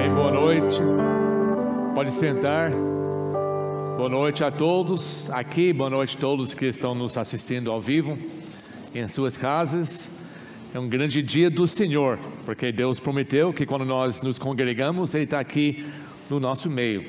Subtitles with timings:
[0.00, 0.80] Bem, boa noite.
[1.94, 2.70] Pode sentar.
[3.98, 8.18] Boa noite a todos aqui, boa noite a todos que estão nos assistindo ao vivo
[8.94, 10.18] em suas casas.
[10.74, 15.24] É um grande dia do Senhor, porque Deus prometeu que quando nós nos congregamos, Ele
[15.24, 15.84] está aqui
[16.30, 17.04] no nosso meio.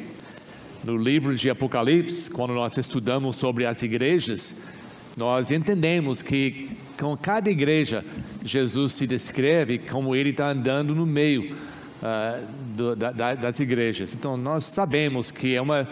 [0.84, 4.68] No livro de Apocalipse, quando nós estudamos sobre as igrejas,
[5.16, 8.04] nós entendemos que com cada igreja,
[8.44, 11.71] Jesus se descreve como Ele está andando no meio
[12.02, 12.45] uh,
[12.75, 14.14] do, da, das igrejas.
[14.14, 15.87] Então, nós sabemos que é uma,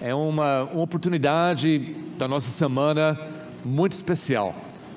[0.00, 3.18] é uma, uma oportunidade da nossa semana
[3.64, 4.54] muito especial,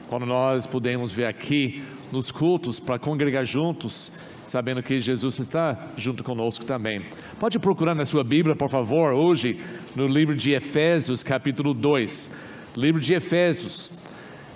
[0.09, 6.23] quando nós podemos ver aqui nos cultos para congregar juntos, sabendo que Jesus está junto
[6.23, 7.02] conosco também.
[7.39, 9.59] Pode procurar na sua Bíblia, por favor, hoje,
[9.95, 12.35] no livro de Efésios, capítulo 2.
[12.75, 14.03] Livro de Efésios.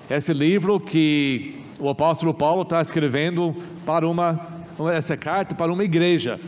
[0.10, 4.55] Esse livro que o apóstolo Paulo está escrevendo para uma,
[4.92, 6.40] essa carta para uma igreja,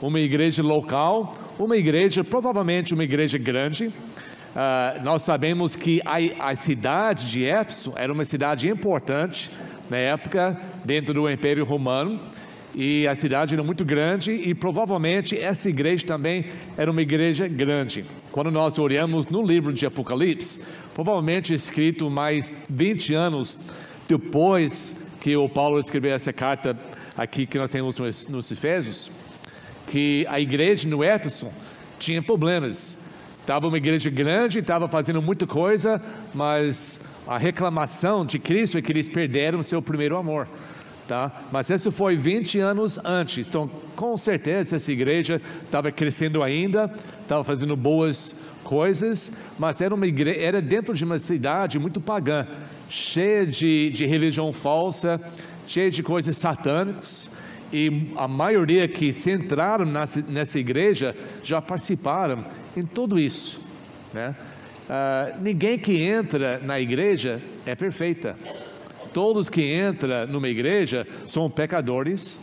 [0.00, 3.86] uma igreja local, uma igreja, provavelmente uma igreja grande.
[3.86, 9.50] Uh, nós sabemos que a, a cidade de Éfeso era uma cidade importante,
[9.90, 12.20] na época dentro do Império Romano
[12.74, 18.04] e a cidade era muito grande e provavelmente essa igreja também era uma igreja grande.
[18.32, 23.70] Quando nós olhamos no livro de Apocalipse, provavelmente escrito mais 20 anos
[24.08, 26.76] depois que o Paulo escreveu essa carta
[27.16, 27.96] aqui que nós temos
[28.28, 29.10] nos, Efésios,
[29.86, 31.48] que a igreja no Éfeso
[31.98, 33.04] tinha problemas.
[33.40, 36.00] Estava uma igreja grande, estava fazendo muita coisa,
[36.32, 40.48] mas a reclamação de Cristo é que eles perderam seu primeiro amor.
[41.06, 41.44] Tá?
[41.52, 47.44] Mas isso foi 20 anos antes, então com certeza essa igreja estava crescendo ainda, estava
[47.44, 52.46] fazendo boas coisas, mas era, uma igreja, era dentro de uma cidade muito pagã,
[52.88, 55.20] cheia de, de religião falsa,
[55.66, 57.36] cheia de coisas satânicas,
[57.72, 62.44] e a maioria que se entraram nessa, igreja já participaram
[62.76, 63.66] em tudo isso.
[64.12, 64.34] Né?
[64.84, 68.36] Uh, ninguém que entra na igreja é perfeita.
[69.12, 72.38] Todos que entram numa igreja são pecadores,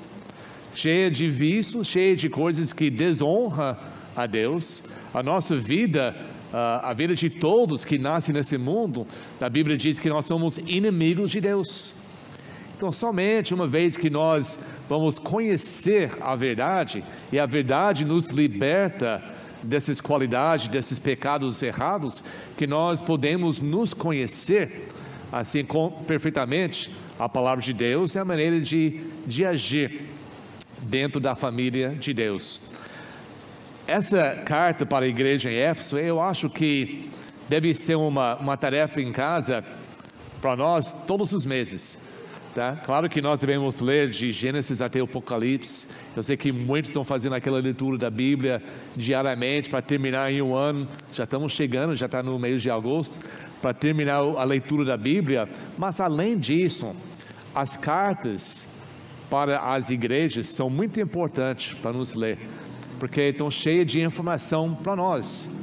[0.73, 3.79] cheia de vícios, cheia de coisas que desonra
[4.15, 4.91] a Deus.
[5.13, 6.13] A nossa vida,
[6.51, 9.07] uh, a vida de todos que nascem nesse mundo,
[9.39, 12.00] a Bíblia diz que nós somos inimigos de Deus.
[12.81, 14.57] Então, somente uma vez que nós
[14.89, 19.23] vamos conhecer a verdade, e a verdade nos liberta
[19.61, 22.23] dessas qualidades, desses pecados errados,
[22.57, 24.87] que nós podemos nos conhecer,
[25.31, 26.89] assim com, perfeitamente,
[27.19, 30.09] a palavra de Deus e a maneira de, de agir
[30.81, 32.71] dentro da família de Deus.
[33.85, 37.11] Essa carta para a igreja em Éfeso, eu acho que
[37.47, 39.63] deve ser uma, uma tarefa em casa
[40.41, 42.09] para nós todos os meses
[42.53, 42.75] Tá?
[42.75, 45.87] Claro que nós devemos ler de Gênesis até Apocalipse.
[46.13, 48.61] Eu sei que muitos estão fazendo aquela leitura da Bíblia
[48.93, 50.85] diariamente para terminar em um ano.
[51.13, 53.25] Já estamos chegando, já está no mês de agosto,
[53.61, 55.47] para terminar a leitura da Bíblia.
[55.77, 56.93] Mas além disso,
[57.55, 58.75] as cartas
[59.29, 62.37] para as igrejas são muito importantes para nos ler,
[62.99, 65.55] porque estão cheias de informação para nós.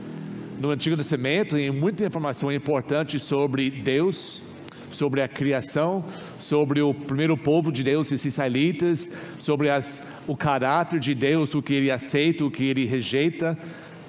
[0.59, 4.58] No Antigo Testamento tem muita informação importante sobre Deus
[4.91, 6.05] sobre a criação,
[6.39, 11.63] sobre o primeiro povo de Deus, os israelitas, sobre as, o caráter de Deus, o
[11.63, 13.57] que ele aceita, o que ele rejeita.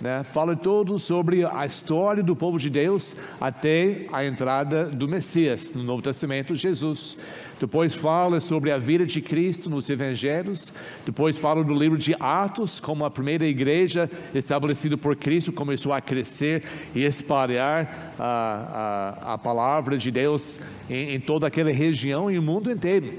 [0.01, 0.23] Né?
[0.23, 5.83] Fala todo sobre a história do povo de Deus até a entrada do Messias, no
[5.83, 7.17] Novo Testamento, Jesus.
[7.59, 10.71] Depois fala sobre a vida de Cristo nos Evangelhos.
[11.05, 15.99] Depois fala do livro de Atos, como a primeira igreja estabelecida por Cristo começou a
[15.99, 16.63] crescer
[16.95, 22.41] e espalhar a, a, a palavra de Deus em, em toda aquela região e o
[22.41, 23.13] mundo inteiro.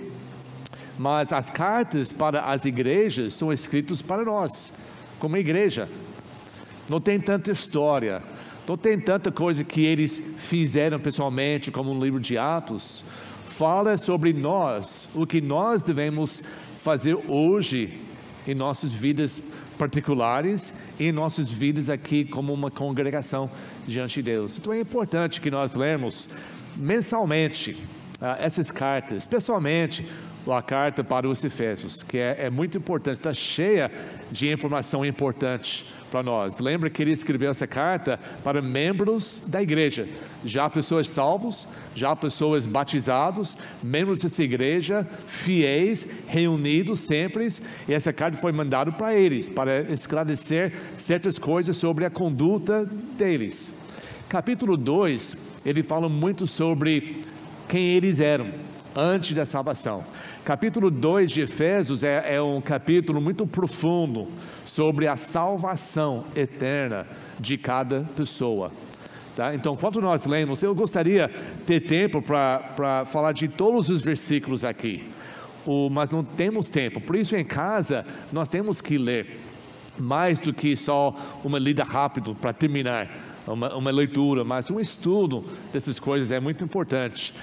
[0.98, 4.82] Mas as cartas para as igrejas são escritas para nós,
[5.18, 5.86] como igreja.
[6.90, 8.20] Não tem tanta história,
[8.66, 13.04] não tem tanta coisa que eles fizeram pessoalmente, como no livro de Atos
[13.46, 16.42] fala sobre nós, o que nós devemos
[16.76, 18.00] fazer hoje
[18.48, 23.50] em nossas vidas particulares e em nossas vidas aqui como uma congregação
[23.86, 24.58] diante de Deus.
[24.58, 26.30] Então é importante que nós lemos
[26.74, 27.72] mensalmente
[28.20, 30.06] uh, essas cartas, especialmente
[30.46, 33.90] a carta para os Efésios, que é, é muito importante, está cheia
[34.30, 36.58] de informação importante para nós.
[36.58, 40.08] Lembra que ele escreveu essa carta para membros da igreja,
[40.44, 47.48] já pessoas salvos, já pessoas batizados, membros dessa igreja, fiéis, reunidos sempre,
[47.88, 52.84] e essa carta foi mandada para eles, para esclarecer certas coisas sobre a conduta
[53.16, 53.78] deles.
[54.28, 57.20] Capítulo 2, ele fala muito sobre
[57.68, 58.48] quem eles eram
[58.94, 60.04] antes da salvação.
[60.44, 64.26] Capítulo 2 de Efésios é, é um capítulo muito profundo
[64.64, 67.06] sobre a salvação eterna
[67.38, 68.72] de cada pessoa.
[69.36, 69.54] Tá?
[69.54, 74.64] Então, quando nós lemos, eu gostaria de ter tempo para falar de todos os versículos
[74.64, 75.04] aqui,
[75.66, 79.38] o, mas não temos tempo, por isso em casa nós temos que ler
[79.98, 81.14] mais do que só
[81.44, 83.10] uma lida rápida para terminar,
[83.46, 87.34] uma, uma leitura, mas um estudo dessas coisas é muito importante.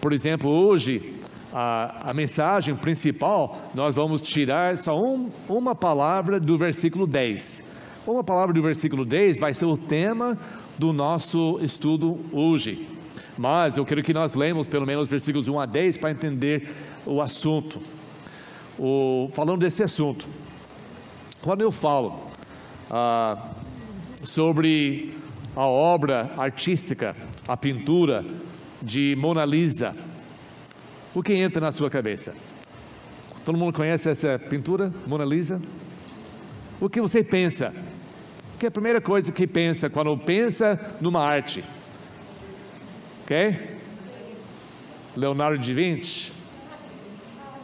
[0.00, 1.14] Por exemplo, hoje,
[1.56, 7.72] a, a, mensagem principal, nós vamos tirar só um, uma palavra do versículo 10.
[8.04, 10.36] Uma palavra do versículo 10 vai ser o tema
[10.76, 12.88] do nosso estudo hoje.
[13.38, 16.68] Mas eu quero que nós lemos pelo menos versículos 1 a 10 para entender
[17.06, 17.80] o assunto.
[18.76, 20.26] O, falando desse assunto,
[21.40, 22.18] quando eu falo
[22.90, 23.50] ah,
[24.24, 25.14] sobre
[25.54, 27.14] a obra artística,
[27.46, 28.24] a pintura
[28.82, 29.94] de Mona Lisa,
[31.14, 32.34] o que entra na sua cabeça?
[33.44, 35.60] Todo mundo conhece essa pintura, Mona Lisa?
[36.80, 37.74] O que você pensa?
[38.58, 41.62] Que é a primeira coisa que pensa quando pensa numa arte?
[43.22, 43.74] Ok?
[45.16, 46.32] Leonardo da Vinci,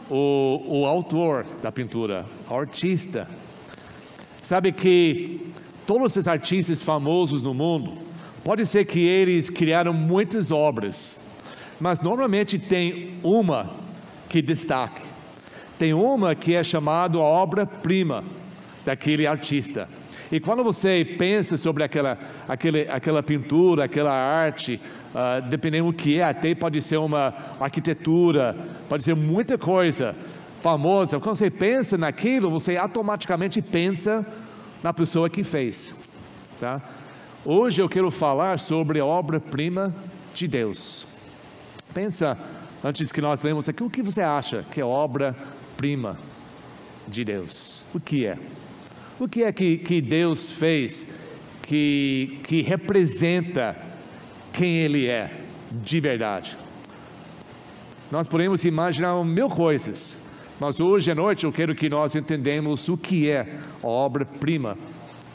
[0.09, 3.27] o, o autor da pintura, o artista.
[4.41, 5.51] Sabe que
[5.85, 7.93] todos esses artistas famosos no mundo,
[8.43, 11.20] pode ser que eles criaram muitas obras,
[11.81, 13.71] mas normalmente tem uma
[14.29, 15.01] que destaque.
[15.79, 18.23] Tem uma que é chamada obra-prima
[18.85, 19.89] daquele artista.
[20.31, 22.17] E quando você pensa sobre aquela,
[22.47, 24.79] aquele, aquela pintura, aquela arte,
[25.09, 28.55] uh, dependendo do que é, até pode ser uma arquitetura,
[28.87, 30.15] pode ser muita coisa
[30.61, 31.19] famosa.
[31.19, 34.25] Quando você pensa naquilo, você automaticamente pensa
[34.83, 36.07] na pessoa que fez.
[36.59, 36.79] Tá?
[37.43, 39.93] Hoje eu quero falar sobre a obra-prima
[40.33, 41.10] de Deus.
[41.93, 42.37] Pensa,
[42.83, 46.17] antes que nós lemos aqui, o que você acha que é obra-prima
[47.07, 47.85] de Deus?
[47.93, 48.37] O que é?
[49.19, 51.17] O que é que, que Deus fez
[51.63, 53.77] que, que representa
[54.53, 55.31] quem Ele é
[55.71, 56.57] de verdade?
[58.11, 60.27] Nós podemos imaginar mil coisas,
[60.59, 64.77] mas hoje à noite eu quero que nós entendamos o que é a obra-prima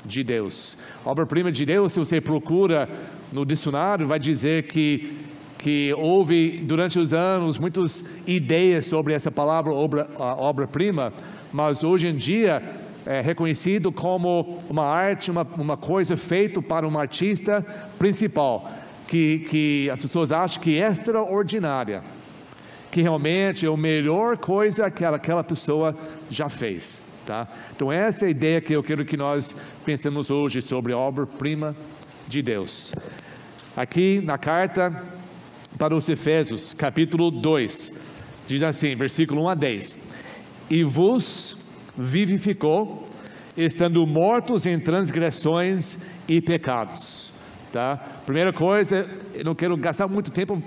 [0.04, 0.84] de Deus.
[1.04, 2.88] Obra-prima de Deus, se você procura
[3.32, 5.16] no dicionário, vai dizer que,
[5.66, 11.12] que houve durante os anos muitas ideias sobre essa palavra obra-prima,
[11.52, 12.62] mas hoje em dia
[13.04, 17.66] é reconhecido como uma arte, uma, uma coisa feita para um artista
[17.98, 18.70] principal,
[19.08, 22.00] que, que as pessoas acham que é extraordinária
[22.88, 25.96] que realmente é a melhor coisa que aquela, pessoa
[26.30, 27.12] já fez.
[27.26, 27.48] Tá?
[27.74, 29.52] Então, essa é a ideia que eu quero que nós
[29.84, 31.74] pensemos hoje sobre a obra-prima
[32.28, 32.94] de Deus.
[33.76, 35.15] Aqui na carta
[35.78, 38.00] para os Efésios, capítulo 2,
[38.46, 40.08] diz assim, versículo 1 a 10:
[40.70, 43.06] E vos vivificou,
[43.56, 47.40] estando mortos em transgressões e pecados.
[47.72, 47.96] Tá?
[48.24, 50.62] Primeira coisa, eu não quero gastar muito tempo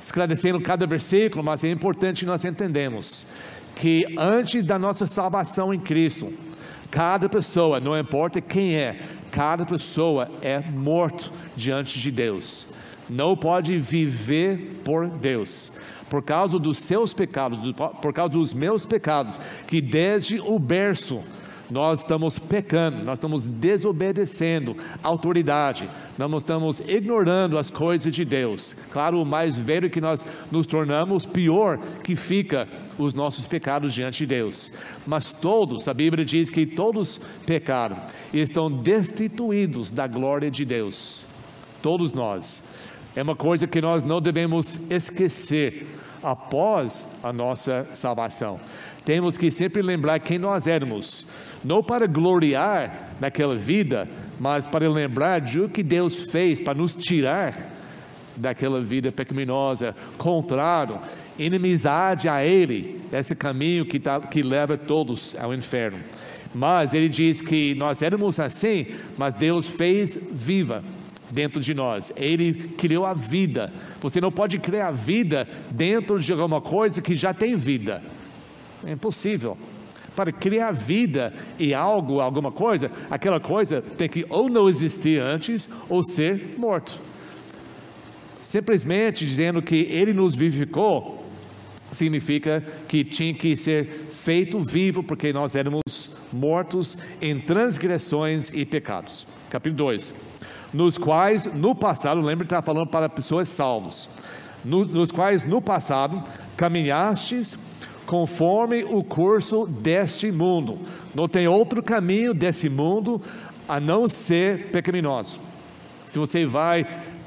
[0.00, 3.34] esclarecendo cada versículo, mas é importante nós entendemos
[3.74, 6.32] que antes da nossa salvação em Cristo,
[6.90, 8.98] cada pessoa, não importa quem é,
[9.30, 12.71] cada pessoa é morto diante de Deus.
[13.08, 15.80] Não pode viver por Deus.
[16.08, 17.60] Por causa dos seus pecados,
[18.00, 21.22] por causa dos meus pecados, que desde o berço
[21.72, 25.88] nós estamos pecando, nós estamos desobedecendo a autoridade,
[26.18, 28.74] nós estamos ignorando as coisas de Deus.
[28.90, 34.18] Claro, o mais velho que nós nos tornamos, pior que fica os nossos pecados diante
[34.18, 34.76] de Deus.
[35.06, 37.96] Mas todos, a Bíblia diz que todos pecaram
[38.34, 41.32] e estão destituídos da glória de Deus.
[41.80, 42.70] Todos nós.
[43.14, 45.86] É uma coisa que nós não devemos esquecer
[46.22, 48.58] após a nossa salvação.
[49.04, 54.08] Temos que sempre lembrar quem nós éramos não para gloriar naquela vida,
[54.40, 57.70] mas para lembrar de o que Deus fez para nos tirar
[58.34, 60.98] daquela vida pecaminosa, contrário,
[61.38, 65.98] inimizade a Ele, esse caminho que, tá, que leva todos ao inferno.
[66.54, 68.86] Mas Ele diz que nós éramos assim,
[69.18, 70.82] mas Deus fez viva
[71.32, 72.12] dentro de nós.
[72.16, 73.72] Ele criou a vida.
[74.00, 78.02] Você não pode criar vida dentro de alguma coisa que já tem vida.
[78.84, 79.56] É impossível.
[80.14, 85.68] Para criar vida e algo, alguma coisa, aquela coisa tem que ou não existir antes
[85.88, 86.98] ou ser morto.
[88.42, 91.24] Simplesmente dizendo que Ele nos vivificou,
[91.92, 99.26] significa que tinha que ser feito vivo, porque nós éramos mortos em transgressões e pecados.
[99.48, 100.32] Capítulo 2.
[100.72, 104.08] Nos quais, no passado, lembra que está falando para pessoas salvos,
[104.64, 106.22] nos, nos quais no passado
[106.56, 107.56] caminhastes
[108.06, 110.78] conforme o curso deste mundo.
[111.14, 113.20] Não tem outro caminho desse mundo
[113.68, 115.40] a não ser pecaminoso.
[116.06, 116.86] Se você vai,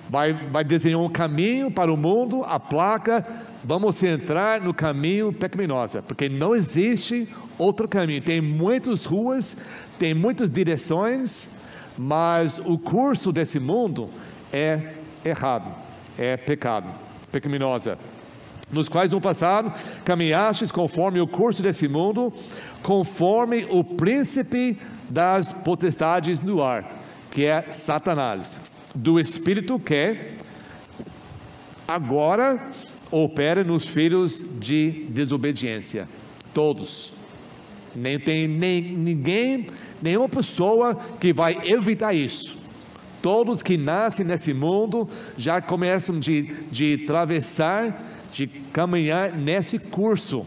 [0.09, 3.25] vai, vai desenhar um caminho para o mundo, a placa,
[3.63, 8.21] vamos entrar no caminho pecaminosa, porque não existe outro caminho.
[8.21, 9.65] Tem muitas ruas,
[9.97, 11.59] tem muitas direções,
[11.97, 14.09] mas o curso desse mundo
[14.51, 15.73] é errado,
[16.17, 16.89] é pecado,
[17.31, 17.97] pecaminosa.
[18.71, 19.71] Nos quais no passado
[20.03, 22.33] caminhastes conforme o curso desse mundo,
[22.81, 24.77] conforme o príncipe
[25.09, 26.91] das potestades no ar,
[27.31, 28.59] que é Satanás,
[28.93, 30.35] do espírito que
[31.87, 32.71] agora
[33.11, 36.07] opera nos filhos de desobediência.
[36.53, 37.19] Todos.
[37.95, 39.67] Nem tem nem, ninguém,
[40.01, 42.63] nenhuma pessoa que vai evitar isso.
[43.21, 50.45] Todos que nascem nesse mundo já começam de, de atravessar, de caminhar nesse curso,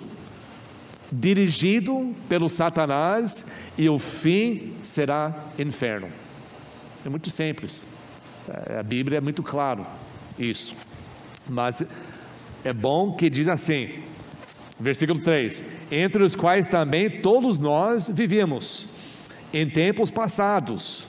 [1.10, 6.08] dirigido pelo Satanás, e o fim será inferno.
[7.04, 7.96] É muito simples.
[8.78, 9.84] A Bíblia é muito claro
[10.38, 10.74] isso.
[11.48, 11.82] Mas
[12.64, 14.02] é bom que diz assim,
[14.78, 18.97] versículo 3: Entre os quais também todos nós vivíamos
[19.52, 21.06] em tempos passados,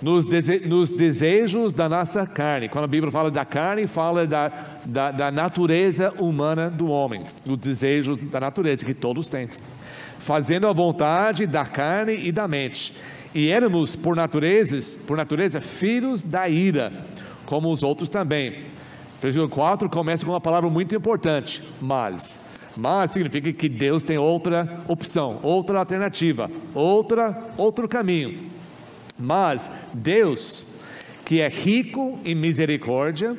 [0.00, 2.68] nos, dese nos, desejos da nossa carne.
[2.68, 4.50] Quando a Bíblia fala da carne, fala da,
[4.84, 9.48] da, da natureza humana do homem, os desejos da natureza que todos têm,
[10.18, 12.94] fazendo a vontade da carne e da mente.
[13.34, 16.92] E éramos por natureza, por natureza filhos da ira,
[17.46, 18.64] como os outros também.
[19.20, 22.49] Versículo 4 começa com uma palavra muito importante, mas.
[22.80, 28.38] Mas significa que Deus tem outra opção, outra alternativa, outra, outro caminho.
[29.18, 30.80] Mas Deus,
[31.22, 33.36] que é rico em misericórdia,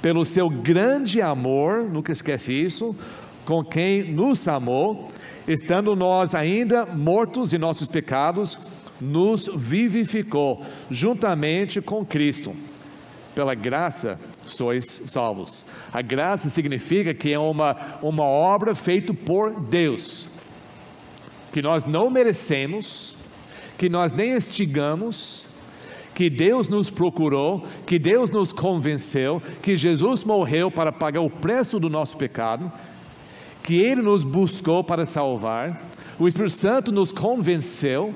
[0.00, 2.98] pelo seu grande amor, nunca esquece isso,
[3.44, 5.10] com quem nos amou,
[5.46, 12.56] estando nós ainda mortos em nossos pecados, nos vivificou juntamente com Cristo.
[13.34, 14.18] Pela graça
[14.50, 15.66] sois salvos.
[15.92, 20.38] A graça significa que é uma, uma obra feita por Deus,
[21.52, 23.24] que nós não merecemos,
[23.78, 25.58] que nós nem estigamos,
[26.14, 31.80] que Deus nos procurou, que Deus nos convenceu, que Jesus morreu para pagar o preço
[31.80, 32.70] do nosso pecado,
[33.62, 35.80] que Ele nos buscou para salvar,
[36.18, 38.14] o Espírito Santo nos convenceu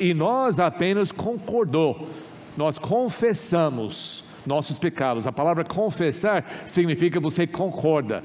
[0.00, 2.08] e nós apenas concordou,
[2.56, 5.26] nós confessamos nossos pecados.
[5.26, 8.22] A palavra confessar significa você concorda.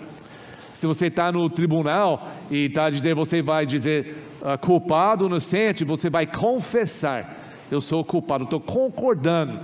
[0.73, 6.09] Se você está no tribunal e está dizendo, você vai dizer uh, culpado, inocente, você
[6.09, 7.38] vai confessar.
[7.69, 9.59] Eu sou culpado, estou concordando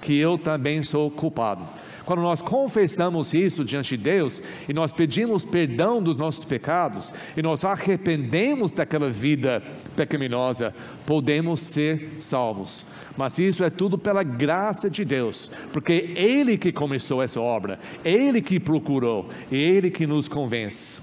[0.00, 1.62] que eu também sou culpado.
[2.04, 7.42] Quando nós confessamos isso diante de Deus e nós pedimos perdão dos nossos pecados e
[7.42, 9.62] nós arrependemos daquela vida
[9.94, 10.74] pecaminosa,
[11.06, 12.92] podemos ser salvos.
[13.16, 18.40] Mas isso é tudo pela graça de Deus, porque Ele que começou essa obra, Ele
[18.40, 21.02] que procurou, Ele que nos convence.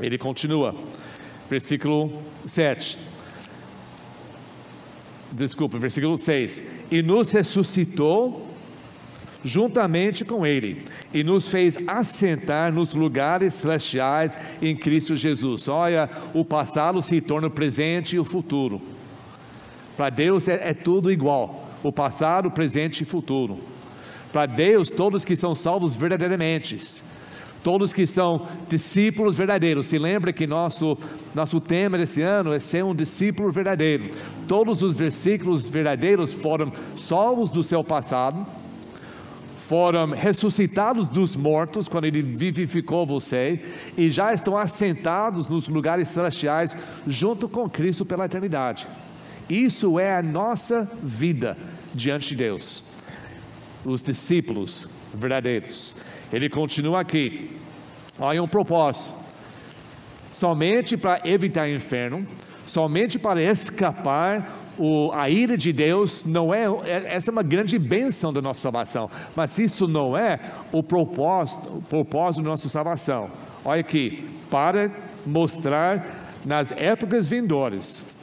[0.00, 0.74] Ele continua,
[1.48, 2.12] versículo
[2.46, 2.98] 7.
[5.30, 6.62] Desculpa, versículo 6.
[6.90, 8.51] E nos ressuscitou
[9.44, 15.68] juntamente com Ele, e nos fez assentar nos lugares celestiais em Cristo Jesus.
[15.68, 18.80] Olha, o passado se torna o presente e o futuro.
[19.96, 23.58] Para Deus é, é tudo igual: o passado, o presente e o futuro.
[24.32, 27.02] Para Deus, todos que são salvos verdadeiramente,
[27.62, 29.88] todos que são discípulos verdadeiros.
[29.88, 30.96] Se lembra que nosso,
[31.34, 34.10] nosso tema desse ano é ser um discípulo verdadeiro.
[34.48, 38.46] Todos os versículos verdadeiros foram salvos do seu passado
[39.68, 43.60] foram ressuscitados dos mortos quando ele vivificou você
[43.96, 46.76] e já estão assentados nos lugares celestiais
[47.06, 48.86] junto com Cristo pela eternidade.
[49.48, 51.56] Isso é a nossa vida
[51.94, 52.96] diante de Deus.
[53.84, 55.96] Os discípulos verdadeiros.
[56.32, 57.56] Ele continua aqui.
[58.18, 59.14] Olha um propósito.
[60.32, 62.26] Somente para evitar o inferno,
[62.66, 67.78] somente para escapar o, a ira de Deus não é, é, essa é uma grande
[67.78, 70.40] bênção da nossa salvação, mas isso não é
[70.72, 73.28] o propósito, o propósito da nossa salvação.
[73.64, 74.90] Olha aqui, para
[75.24, 76.04] mostrar
[76.44, 78.16] nas épocas vindouras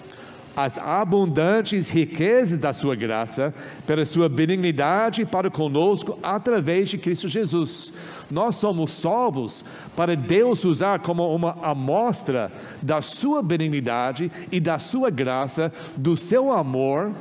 [0.55, 3.53] as abundantes riquezas da sua graça,
[3.85, 7.99] pela sua benignidade para conosco através de Cristo Jesus.
[8.29, 9.65] Nós somos salvos
[9.95, 12.51] para Deus usar como uma amostra
[12.81, 17.11] da sua benignidade e da sua graça, do seu amor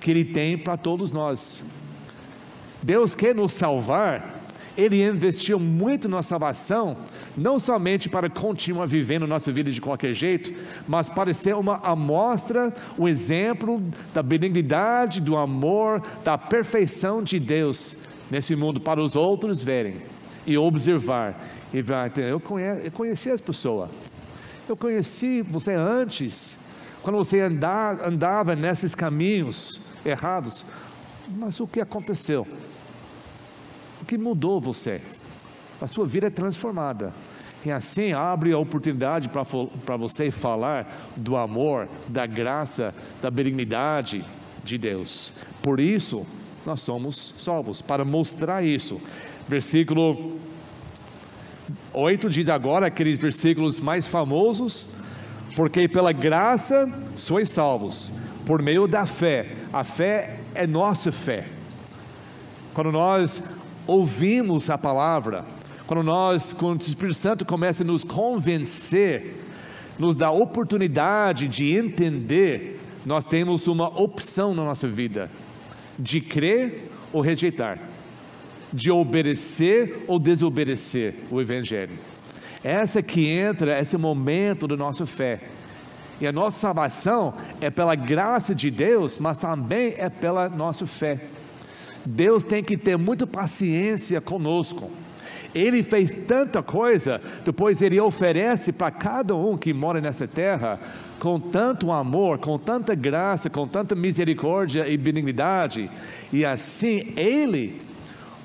[0.00, 1.64] que Ele tem para todos nós.
[2.82, 4.39] Deus quer nos salvar
[4.80, 6.96] Ele investiu muito na salvação,
[7.36, 10.50] não somente para continuar vivendo nossa vida de qualquer jeito,
[10.88, 13.82] mas para ser uma amostra, um exemplo
[14.14, 19.96] da benignidade, do amor, da perfeição de Deus nesse mundo para os outros verem
[20.46, 21.38] e observar.
[21.74, 23.90] E vai, eu, conheci, as pessoas,
[24.66, 26.66] eu conheci você antes,
[27.02, 30.64] quando você andava nesses caminhos errados,
[31.28, 32.46] mas o que aconteceu?
[34.10, 35.00] Que mudou você?
[35.80, 37.14] A sua vida é transformada.
[37.64, 44.24] E assim abre a oportunidade para você falar do amor, da graça, da benignidade
[44.64, 45.42] de Deus.
[45.62, 46.26] Por isso,
[46.66, 49.00] nós somos salvos, para mostrar isso.
[49.46, 50.40] Versículo
[51.94, 54.96] 8 diz agora aqueles versículos mais famosos,
[55.54, 59.54] porque pela graça sois salvos, por meio da fé.
[59.72, 61.46] A fé é nossa fé.
[62.74, 63.59] Quando nós
[63.90, 65.44] ouvimos a palavra,
[65.86, 69.34] quando nós, quando o Espírito Santo começa a nos convencer,
[69.98, 75.28] nos dá oportunidade de entender, nós temos uma opção na nossa vida,
[75.98, 77.80] de crer ou rejeitar,
[78.72, 81.98] de obedecer ou desobedecer o Evangelho.
[82.62, 85.40] Essa que entra, esse momento da nossa fé.
[86.20, 91.20] E a nossa salvação é pela graça de Deus, mas também é pela nossa fé.
[92.04, 94.90] Deus tem que ter muita paciência conosco.
[95.54, 100.78] Ele fez tanta coisa, depois ele oferece para cada um que mora nessa terra,
[101.18, 105.90] com tanto amor, com tanta graça, com tanta misericórdia e benignidade,
[106.32, 107.80] e assim ele,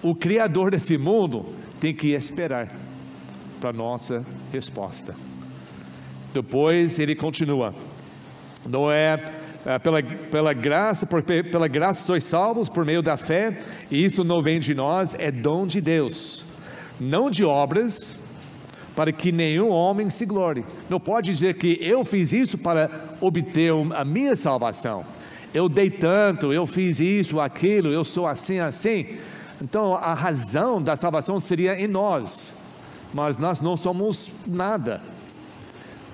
[0.01, 1.45] o Criador desse mundo,
[1.79, 2.69] tem que esperar
[3.61, 5.13] para nossa resposta.
[6.33, 7.73] Depois ele continua,
[8.65, 9.44] não é é,
[9.81, 13.57] pela, pela graça, por, pela graça sois salvos por meio da fé,
[13.89, 16.53] e isso não vem de nós, é dom de Deus,
[16.99, 18.23] não de obras,
[18.95, 20.63] para que nenhum homem se glore.
[20.87, 25.03] Não pode dizer que eu fiz isso para obter a minha salvação.
[25.53, 29.17] Eu dei tanto, eu fiz isso, aquilo, eu sou assim, assim.
[29.61, 32.61] Então a razão da salvação seria em nós,
[33.13, 35.01] mas nós não somos nada.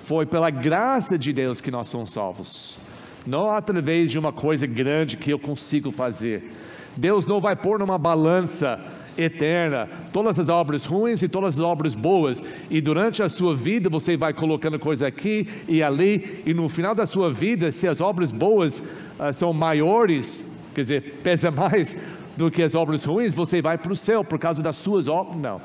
[0.00, 2.78] Foi pela graça de Deus que nós somos salvos
[3.26, 6.50] não através de uma coisa grande que eu consigo fazer.
[6.96, 8.80] Deus não vai pôr numa balança
[9.16, 13.88] eterna todas as obras ruins e todas as obras boas, e durante a sua vida
[13.88, 18.00] você vai colocando coisa aqui e ali, e no final da sua vida, se as
[18.00, 21.96] obras boas uh, são maiores, quer dizer, pesa mais
[22.36, 25.36] do que as obras ruins, você vai para o céu por causa das suas obras.
[25.36, 25.60] Não,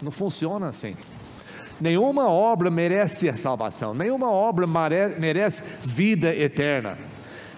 [0.00, 0.94] não funciona assim.
[1.82, 4.68] Nenhuma obra merece a salvação, nenhuma obra
[5.18, 6.96] merece vida eterna.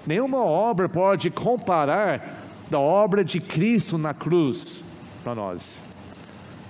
[0.06, 5.78] Nenhuma obra pode comparar da obra de Cristo na cruz para nós.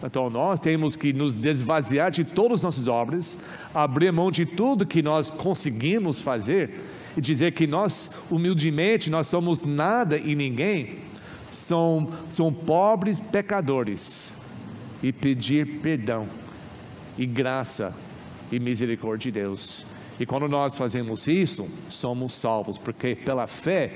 [0.02, 3.38] Então nós temos que nos desvaziar de todas as nossas obras,
[3.72, 6.80] abrir mão de tudo que nós conseguimos fazer
[7.16, 10.98] e dizer que nós, humildemente, nós somos nada e ninguém,
[11.52, 14.42] são, são pobres pecadores
[15.00, 16.26] e pedir perdão
[17.16, 17.94] e graça
[18.50, 19.86] e misericórdia de Deus.
[20.18, 23.92] E quando nós fazemos isso, somos salvos, porque pela fé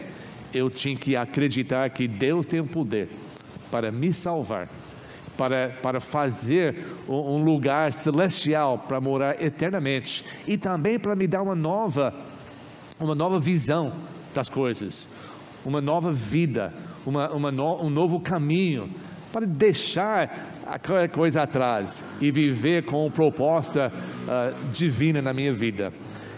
[0.53, 3.09] eu tinha que acreditar que Deus tem o poder
[3.71, 4.69] para me salvar,
[5.37, 11.55] para, para fazer um lugar celestial para morar eternamente e também para me dar uma
[11.55, 12.13] nova,
[12.99, 13.93] uma nova visão
[14.35, 15.17] das coisas,
[15.65, 16.75] uma nova vida,
[17.07, 18.91] uma, uma no, um novo caminho,
[19.33, 25.93] para deixar aquela coisa atrás e viver com proposta uh, divina na minha vida.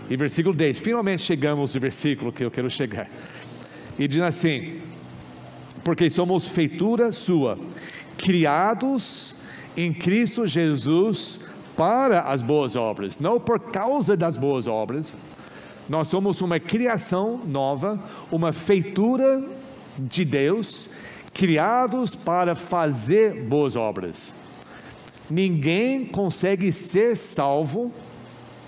[0.08, 3.08] E versículo 10, finalmente chegamos ao versículo que eu quero chegar.
[3.98, 4.80] E diz assim:
[5.84, 7.58] Porque somos feitura sua,
[8.16, 9.42] criados
[9.76, 15.16] em Cristo Jesus para as boas obras, não por causa das boas obras.
[15.88, 17.98] Nós somos uma criação nova,
[18.30, 19.44] uma feitura
[19.98, 20.99] de Deus
[21.40, 24.30] criados para fazer boas obras.
[25.30, 27.90] Ninguém consegue ser salvo,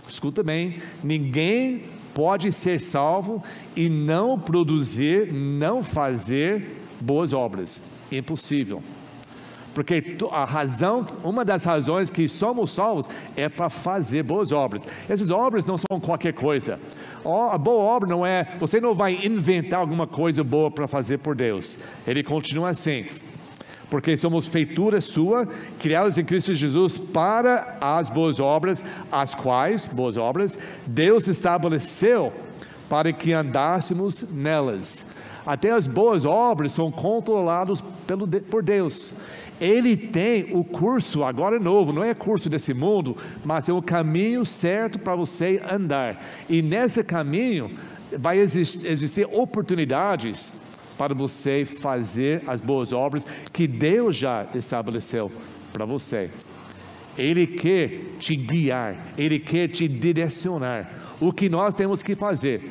[0.08, 1.82] escuta bem, ninguém
[2.14, 3.44] pode ser salvo
[3.76, 7.78] e não produzir, não fazer boas obras.
[8.10, 8.82] Impossível.
[9.74, 14.86] Porque a razão, uma das razões que somos salvos é para fazer boas obras.
[15.08, 16.78] Essas obras não são qualquer coisa.
[17.24, 21.34] A boa obra não é, você não vai inventar alguma coisa boa para fazer por
[21.34, 21.78] Deus.
[22.06, 23.06] Ele continua assim.
[23.88, 25.46] Porque somos feitura sua,
[25.78, 32.32] criados em Cristo Jesus para as boas obras, as quais, boas obras, Deus estabeleceu
[32.88, 35.14] para que andássemos nelas.
[35.44, 39.20] Até as boas obras são controladas pelo, por Deus.
[39.60, 44.44] Ele tem o curso agora novo, não é curso desse mundo, mas é o caminho
[44.44, 46.24] certo para você andar.
[46.48, 47.70] E nesse caminho
[48.18, 50.60] vai existir, existir oportunidades
[50.98, 55.30] para você fazer as boas obras que Deus já estabeleceu
[55.72, 56.30] para você.
[57.16, 60.90] Ele quer te guiar, Ele quer te direcionar.
[61.20, 62.70] O que nós temos que fazer?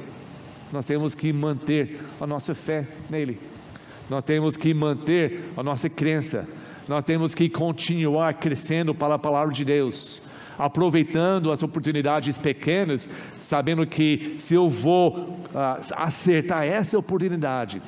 [0.72, 3.38] Nós temos que manter a nossa fé nele,
[4.10, 6.48] nós temos que manter a nossa crença,
[6.92, 10.24] nós temos que continuar crescendo para a palavra de Deus,
[10.60, 13.08] aproveitando as oportunidades pequenas,
[13.40, 15.38] sabendo que se eu vou uh,
[15.96, 17.82] acertar essa oportunidade,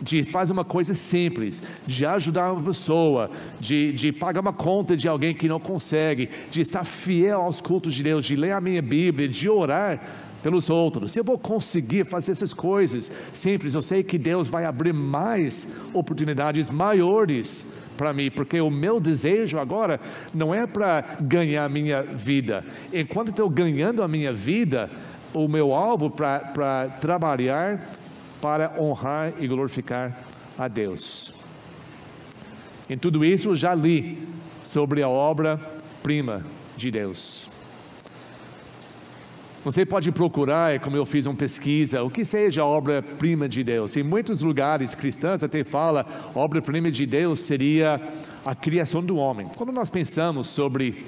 [0.00, 5.06] de fazer uma coisa simples, de ajudar uma pessoa, de, de pagar uma conta de
[5.06, 8.80] alguém que não consegue, de estar fiel aos cultos de Deus, de ler a minha
[8.80, 10.00] Bíblia, de orar
[10.42, 11.12] pelos outros.
[11.12, 15.76] Se eu vou conseguir fazer essas coisas simples, eu sei que Deus vai abrir mais
[15.92, 20.00] oportunidades maiores para mim, porque o meu desejo agora
[20.34, 22.64] não é para ganhar a minha vida.
[22.92, 24.90] Enquanto estou ganhando a minha vida,
[25.32, 27.80] o meu alvo para trabalhar
[28.40, 30.18] para honrar e glorificar
[30.58, 31.44] a Deus.
[32.90, 34.26] Em tudo isso, eu já li
[34.64, 36.42] sobre a obra-prima
[36.76, 37.51] de Deus.
[39.64, 43.96] Você pode procurar, é como eu fiz uma pesquisa, o que seja obra-prima de Deus.
[43.96, 48.00] Em muitos lugares cristãos até fala, obra-prima de Deus seria
[48.44, 49.48] a criação do homem.
[49.56, 51.06] Quando nós pensamos sobre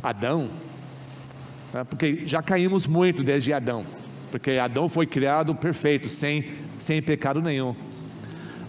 [0.00, 0.48] Adão,
[1.74, 3.84] né, porque já caímos muito desde Adão,
[4.30, 6.44] porque Adão foi criado perfeito, sem,
[6.78, 7.74] sem pecado nenhum.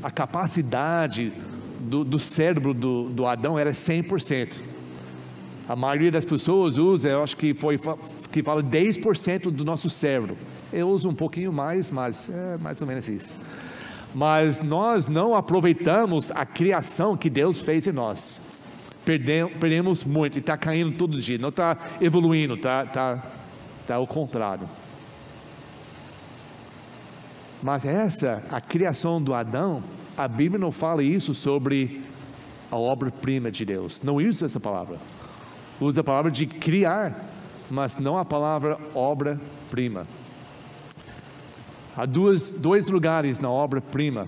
[0.01, 1.31] A capacidade
[1.79, 4.63] do, do cérebro do, do Adão era 100%.
[5.67, 7.77] A maioria das pessoas usa, eu acho que foi
[8.31, 10.37] que fala 10% do nosso cérebro.
[10.71, 13.39] Eu uso um pouquinho mais, mas é mais ou menos isso.
[14.13, 18.47] Mas nós não aproveitamos a criação que Deus fez em nós.
[19.05, 23.23] Perdemos, muito e está caindo todo dia, não está evoluindo, está tá,
[23.87, 24.69] tá ao contrário.
[27.61, 29.83] Mas essa, a criação do Adão,
[30.15, 32.03] a Bíblia não fala isso sobre
[32.71, 34.01] a obra-prima de Deus.
[34.01, 34.97] Não usa essa palavra.
[35.79, 37.28] Usa a palavra de criar,
[37.69, 40.05] mas não a palavra obra-prima.
[41.95, 44.27] Há duas, dois lugares na obra-prima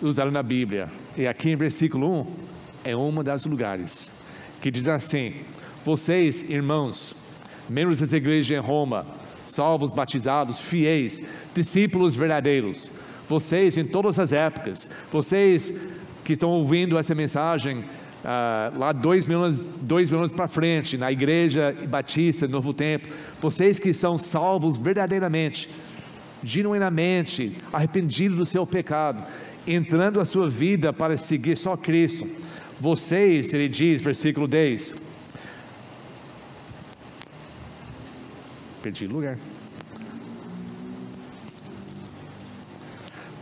[0.00, 0.90] usados na Bíblia.
[1.16, 2.26] E aqui em versículo 1
[2.84, 4.22] é uma das lugares
[4.60, 5.34] que diz assim:
[5.84, 7.26] Vocês, irmãos,
[7.68, 9.06] membros dessa igreja em Roma,
[9.46, 11.22] salvos, batizados, fiéis,
[11.54, 12.98] discípulos verdadeiros.
[13.28, 15.88] Vocês, em todas as épocas, vocês
[16.24, 17.84] que estão ouvindo essa mensagem
[18.26, 23.08] uh, lá dois mil anos, dois mil anos para frente, na igreja batista, Novo Tempo,
[23.40, 25.70] vocês que são salvos verdadeiramente,
[26.42, 29.22] genuinamente, arrependidos do seu pecado,
[29.66, 32.28] entrando a sua vida para seguir só Cristo,
[32.78, 34.94] vocês, ele diz, versículo 10,
[38.82, 39.38] perdi lugar.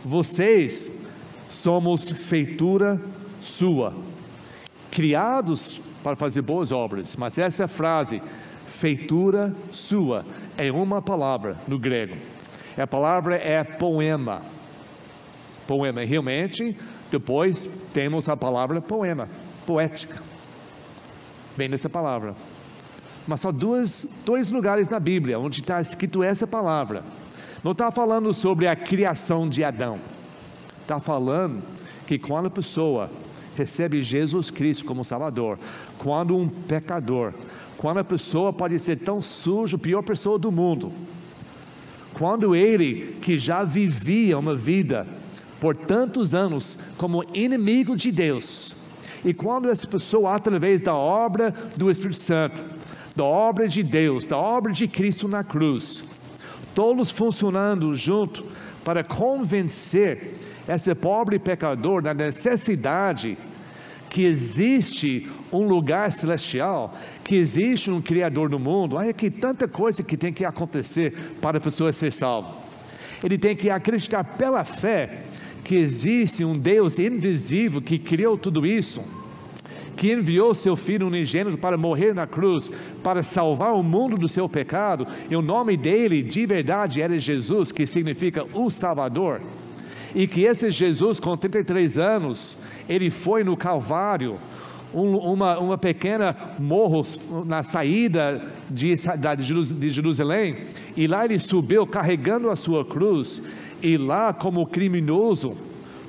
[0.03, 1.01] Vocês
[1.49, 3.01] somos feitura
[3.41, 3.93] sua,
[4.95, 8.21] criados para fazer boas obras, mas essa frase,
[8.65, 10.25] feitura sua,
[10.57, 12.15] é uma palavra no grego.
[12.77, 14.41] A palavra é poema.
[15.67, 16.77] Poema, realmente,
[17.11, 19.27] depois temos a palavra poema,
[19.65, 20.21] poética.
[21.57, 22.33] Vem dessa palavra.
[23.27, 27.03] Mas só dois, dois lugares na Bíblia onde está escrito essa palavra.
[27.61, 29.99] Não está falando sobre a criação de Adão.
[30.81, 31.61] Está falando
[32.07, 33.09] que quando a pessoa
[33.55, 35.57] recebe Jesus Cristo como Salvador,
[35.97, 37.33] quando um pecador,
[37.77, 40.91] quando a pessoa pode ser tão sujo, pior pessoa do mundo,
[42.13, 45.07] quando ele que já vivia uma vida
[45.59, 48.85] por tantos anos como inimigo de Deus,
[49.23, 52.63] e quando essa pessoa, através da obra do Espírito Santo,
[53.15, 56.11] da obra de Deus, da obra de Cristo na cruz,
[56.75, 58.45] todos funcionando junto
[58.83, 60.35] para convencer
[60.67, 63.37] esse pobre pecador da necessidade
[64.09, 68.95] que existe um lugar celestial, que existe um Criador no mundo.
[68.95, 72.55] Olha que tanta coisa que tem que acontecer para a pessoa ser salva.
[73.23, 75.23] Ele tem que acreditar pela fé
[75.63, 79.25] que existe um Deus invisível que criou tudo isso
[79.95, 82.67] que enviou seu Filho unigênito para morrer na cruz,
[83.03, 87.71] para salvar o mundo do seu pecado, e o nome dele de verdade era Jesus,
[87.71, 89.41] que significa o Salvador,
[90.15, 94.39] e que esse Jesus, com 33 anos, ele foi no Calvário,
[94.93, 97.01] um, uma, uma pequena morro
[97.45, 100.55] na saída de, de Jerusalém,
[100.95, 103.51] e lá ele subiu carregando a sua cruz,
[103.83, 105.57] e lá, como criminoso,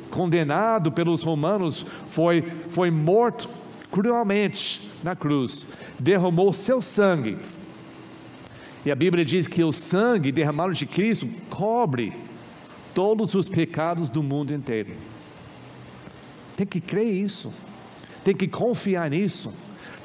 [0.08, 3.48] condenado pelos romanos, foi, foi morto
[3.90, 5.66] cruelmente na cruz,
[5.98, 7.36] derramou seu sangue.
[8.84, 12.12] E a Bíblia diz que o sangue derramado de Cristo cobre
[12.96, 14.94] todos os pecados do mundo inteiro.
[16.56, 17.52] Tem que crer isso,
[18.24, 19.54] tem que confiar nisso,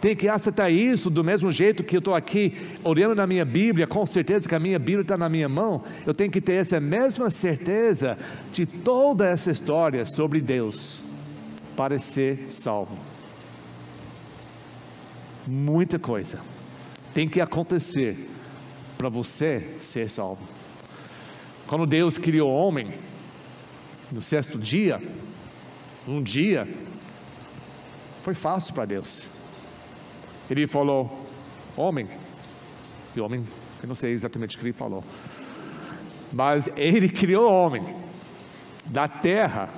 [0.01, 3.87] tem que aceitar isso do mesmo jeito que eu estou aqui olhando na minha Bíblia,
[3.87, 6.81] com certeza que a minha Bíblia está na minha mão, eu tenho que ter essa
[6.81, 8.17] mesma certeza
[8.51, 11.05] de toda essa história sobre Deus
[11.77, 12.97] para ser salvo.
[15.47, 16.39] Muita coisa
[17.13, 18.29] tem que acontecer
[18.97, 20.60] para você ser salvo.
[21.71, 22.91] Quando Deus criou o homem,
[24.11, 25.01] no sexto dia,
[26.05, 26.67] um dia,
[28.19, 29.37] foi fácil para Deus.
[30.49, 31.25] Ele falou:
[31.77, 32.09] Homem,
[33.15, 33.47] e homem,
[33.81, 35.01] eu não sei exatamente o que ele falou,
[36.33, 37.83] mas ele criou o homem
[38.87, 39.69] da terra.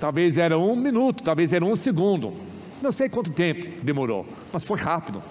[0.00, 2.32] Talvez era um minuto, talvez era um segundo,
[2.82, 5.22] não sei quanto tempo demorou, mas foi rápido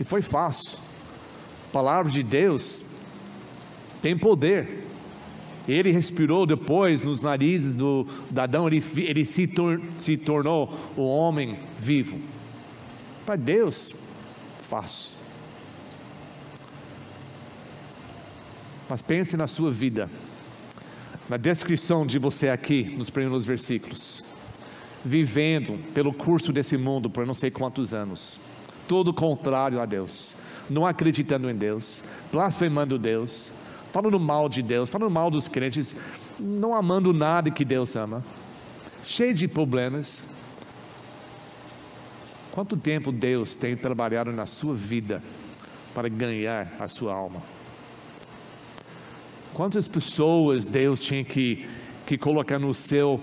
[0.00, 0.80] e foi fácil.
[1.72, 2.91] Palavra de Deus
[4.02, 4.88] tem poder.
[5.66, 11.02] Ele respirou depois nos narizes do, do Adão, ele, ele se, tor, se tornou o
[11.02, 12.18] homem vivo.
[13.24, 14.02] Para Deus,
[14.60, 15.18] fácil.
[18.88, 20.10] Mas pense na sua vida,
[21.28, 24.24] na descrição de você aqui, nos primeiros versículos,
[25.04, 28.40] vivendo pelo curso desse mundo por não sei quantos anos,
[28.88, 30.38] todo contrário a Deus,
[30.68, 33.52] não acreditando em Deus, blasfemando Deus,
[33.92, 35.94] falando mal de Deus, falando mal dos crentes,
[36.40, 38.24] não amando nada que Deus ama,
[39.04, 40.34] cheio de problemas.
[42.50, 45.22] Quanto tempo Deus tem trabalhado na sua vida
[45.94, 47.42] para ganhar a sua alma?
[49.52, 51.68] Quantas pessoas Deus tinha que,
[52.06, 53.20] que colocar no seu,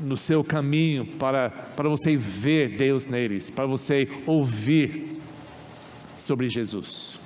[0.00, 5.20] no seu caminho para, para você ver Deus neles, para você ouvir
[6.16, 7.20] sobre Jesus?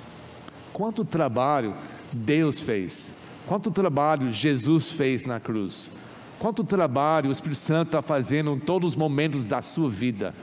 [0.73, 1.73] Quanto trabalho
[2.11, 3.15] Deus fez,
[3.47, 5.91] quanto trabalho Jesus fez na cruz,
[6.39, 10.33] quanto trabalho o Espírito Santo está fazendo em todos os momentos da sua vida.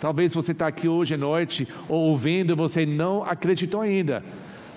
[0.00, 4.24] Talvez você está aqui hoje à noite ouvindo e você não acreditou ainda,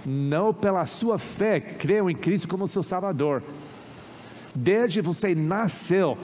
[0.06, 3.44] não pela sua fé creu em Cristo como seu Salvador.
[4.54, 6.18] Desde você nasceu,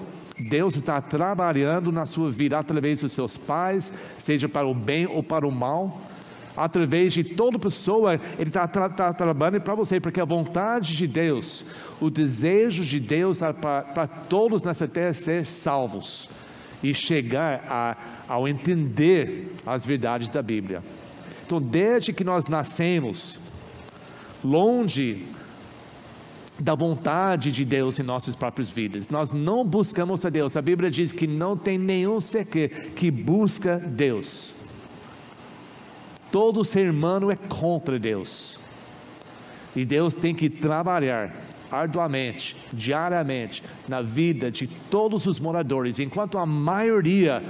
[0.49, 5.23] Deus está trabalhando na sua vida através dos seus pais, seja para o bem ou
[5.23, 6.01] para o mal
[6.57, 11.75] através de toda pessoa, Ele está tá trabalhando para você, porque a vontade de Deus,
[12.01, 16.29] o desejo de Deus é para todos nessa terra ser salvos
[16.81, 20.83] e chegar a, ao entender as verdades da Bíblia.
[21.45, 23.51] Então, desde que nós nascemos,
[24.43, 25.25] longe
[26.59, 29.09] da vontade de Deus em nossas próprias vidas.
[29.09, 30.57] Nós não buscamos a Deus.
[30.57, 34.56] A Bíblia diz que não tem nenhum ser que busca Deus.
[36.37, 38.59] Todo ser humano é contra Deus.
[39.75, 41.33] E Deus tem que trabalhar
[41.71, 47.41] arduamente, diariamente, na vida de todos os moradores, enquanto a maioria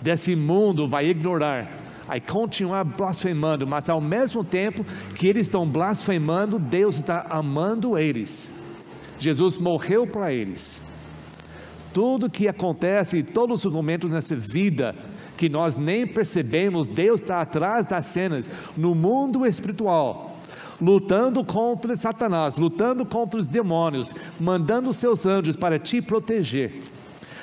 [0.00, 6.56] desse mundo vai ignorar, vai continuar blasfemando, mas ao mesmo tempo que eles estão blasfemando,
[6.56, 8.60] Deus está amando eles.
[9.18, 10.88] Jesus morreu para eles.
[11.92, 14.94] Tudo que acontece, todos os momentos nessa vida,
[15.40, 20.36] que nós nem percebemos, Deus está atrás das cenas, no mundo espiritual,
[20.78, 26.82] lutando contra Satanás, lutando contra os demônios, mandando seus anjos para te proteger,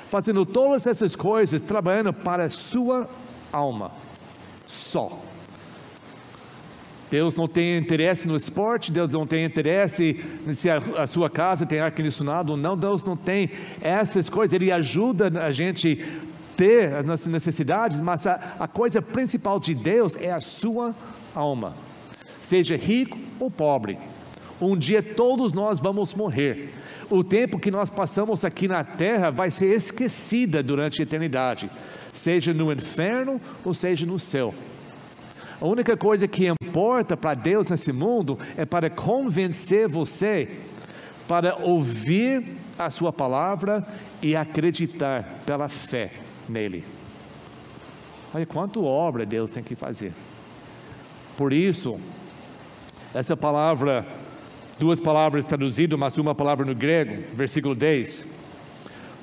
[0.08, 3.10] fazendo todas essas coisas, trabalhando para a sua
[3.52, 3.90] alma,
[4.64, 5.20] só.
[7.10, 11.80] Deus não tem interesse no esporte, Deus não tem interesse se a, sua casa tem
[11.80, 16.27] ar-condicionado ou não, Deus não tem essas coisas, Ele ajuda a gente
[16.58, 20.92] ter as nossas necessidades, mas a, a coisa principal de Deus é a sua
[21.32, 21.72] alma,
[22.42, 23.96] seja rico ou pobre.
[24.60, 26.74] Um dia todos nós vamos morrer.
[27.08, 31.70] O tempo que nós passamos aqui na terra vai ser esquecida durante a eternidade,
[32.12, 34.52] seja no inferno ou seja no céu.
[35.60, 40.48] A única coisa que importa para Deus nesse mundo é para convencer você
[41.28, 43.86] para ouvir a sua palavra
[44.22, 46.10] e acreditar pela fé
[46.48, 46.84] nele.
[48.34, 50.12] Olha quanto obra Deus tem que fazer.
[51.36, 52.00] Por isso,
[53.14, 54.06] essa palavra,
[54.78, 58.36] duas palavras traduzidas, mas uma palavra no grego, versículo 10.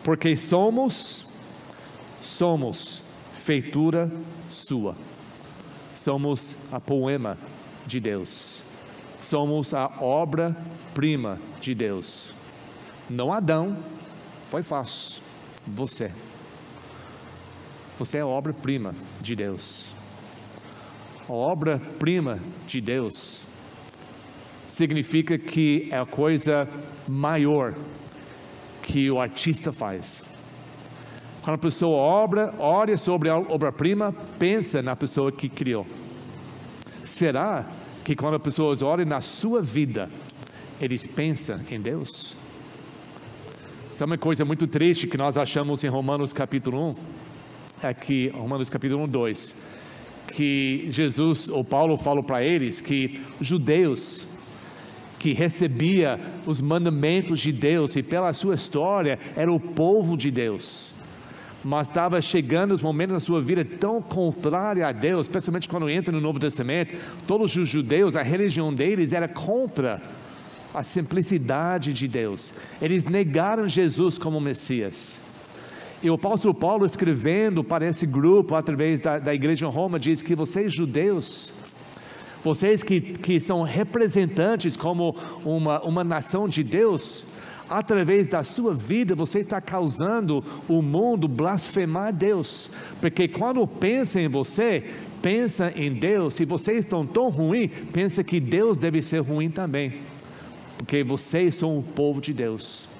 [0.04, 1.36] Porque somos,
[2.20, 4.12] somos feitura
[4.50, 4.96] sua.
[5.96, 7.38] Somos a poema
[7.86, 8.64] de Deus.
[9.22, 12.36] Somos a obra-prima de Deus.
[13.10, 13.78] Não Adão,
[14.48, 15.22] foi fácil.
[15.68, 16.12] Você.
[17.98, 19.96] Você é obra-prima de Deus.
[21.30, 23.56] Obra-prima de Deus
[24.68, 26.68] significa que é a coisa
[27.08, 27.74] maior
[28.82, 30.36] que o artista faz.
[31.42, 35.88] Quando a pessoa obra, olha sobre a obra-prima, pensa na pessoa que criou.
[37.02, 37.66] Será
[38.04, 40.10] que quando as pessoas olham na sua vida,
[40.82, 42.36] eles pensam em Deus?
[43.94, 46.96] Isso é uma coisa muito triste que nós achamos em Romanos capítulo 1,
[47.82, 49.66] aqui, Romanos capítulo 1, 2,
[50.28, 54.34] que Jesus, ou Paulo fala para eles que judeus
[55.20, 60.96] que recebia os mandamentos de Deus e pela sua história era o povo de Deus
[61.66, 66.12] mas estava chegando os momentos na sua vida tão contrária a Deus, especialmente quando entra
[66.12, 70.00] no Novo Testamento, todos os judeus, a religião deles era contra
[70.72, 72.54] a simplicidade de Deus.
[72.80, 75.25] Eles negaram Jesus como Messias.
[76.06, 80.22] E o apóstolo Paulo, escrevendo para esse grupo, através da, da igreja em Roma, diz
[80.22, 81.52] que vocês, judeus,
[82.44, 87.34] vocês que, que são representantes como uma, uma nação de Deus,
[87.68, 94.28] através da sua vida, você está causando o mundo blasfemar Deus, porque quando pensa em
[94.28, 94.84] você,
[95.24, 99.96] pensa em Deus, se vocês estão tão ruim, pensa que Deus deve ser ruim também,
[100.78, 102.95] porque vocês são o povo de Deus.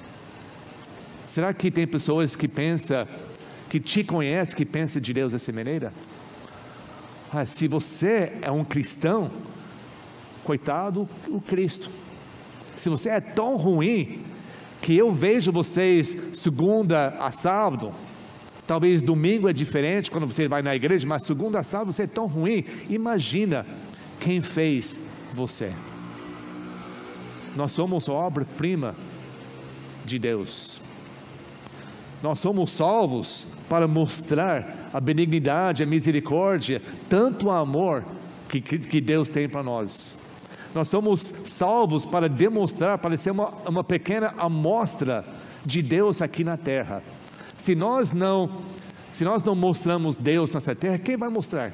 [1.36, 3.06] Será que tem pessoas que pensam,
[3.68, 5.92] que te conhecem, que pensam de Deus dessa maneira?
[7.30, 9.30] Ah, se você é um cristão,
[10.42, 11.90] coitado o Cristo.
[12.74, 14.24] Se você é tão ruim,
[14.80, 17.92] que eu vejo vocês segunda a sábado,
[18.66, 22.06] talvez domingo é diferente quando você vai na igreja, mas segunda a sábado você é
[22.06, 22.64] tão ruim.
[22.88, 23.66] Imagina
[24.18, 25.70] quem fez você.
[27.54, 28.94] Nós somos obra-prima
[30.02, 30.85] de Deus.
[32.26, 38.04] Nós somos salvos para mostrar a benignidade, a misericórdia, tanto o amor
[38.48, 40.20] que, que Deus tem para nós.
[40.74, 45.24] Nós somos salvos para demonstrar, para ser uma, uma pequena amostra
[45.64, 47.00] de Deus aqui na terra.
[47.56, 48.50] Se nós não,
[49.12, 51.72] se nós não mostramos Deus nessa terra, quem vai mostrar?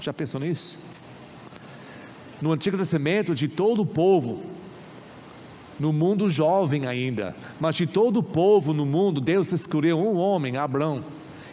[0.00, 0.88] Já pensou nisso?
[2.40, 4.46] No Antigo Testamento, de todo o povo,
[5.78, 10.56] no mundo jovem ainda, mas de todo o povo no mundo, Deus escolheu um homem,
[10.56, 11.02] Abraão,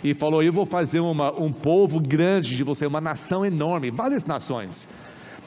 [0.03, 4.25] e falou: Eu vou fazer uma, um povo grande de você, uma nação enorme, várias
[4.25, 4.87] nações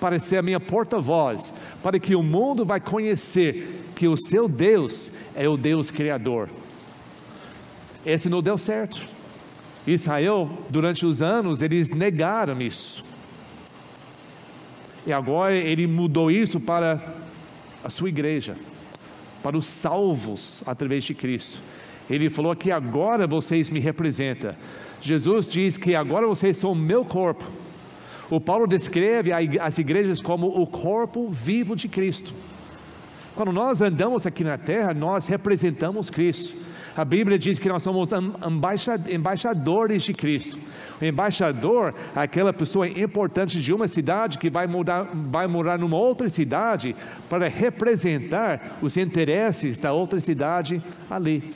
[0.01, 5.19] para ser a minha porta-voz, para que o mundo vai conhecer que o seu Deus
[5.35, 6.51] é o Deus criador.
[8.05, 9.01] Esse não deu certo.
[9.87, 13.05] Israel, durante os anos, eles negaram isso.
[15.07, 17.03] E agora ele mudou isso para
[17.85, 18.57] a sua igreja,
[19.43, 21.61] para os salvos através de Cristo.
[22.11, 24.55] Ele falou que agora vocês me representam.
[25.01, 27.45] Jesus diz que agora vocês são o meu corpo
[28.31, 32.33] o Paulo descreve as igrejas como o corpo vivo de Cristo.
[33.35, 36.57] Quando nós andamos aqui na terra, nós representamos Cristo.
[36.97, 38.11] A Bíblia diz que nós somos
[39.11, 40.59] embaixadores de Cristo.
[41.01, 45.97] O embaixador é aquela pessoa importante de uma cidade que vai, mudar, vai morar numa
[45.97, 46.95] outra cidade
[47.29, 50.81] para representar os interesses da outra cidade
[51.11, 51.51] ali.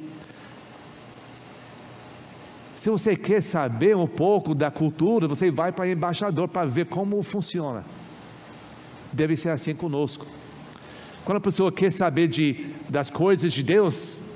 [2.77, 6.87] Se você quer saber um pouco da cultura, você vai para o embaixador para ver
[6.87, 7.85] como funciona.
[9.13, 10.27] Deve ser assim conosco.
[11.25, 14.28] Quando a pessoa quer saber de, das coisas de Deus,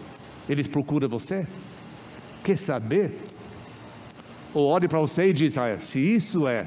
[0.49, 1.47] eles procuram você.
[2.43, 3.13] Quer saber?
[4.53, 6.67] Ou olhe para você e diz: ah, se isso é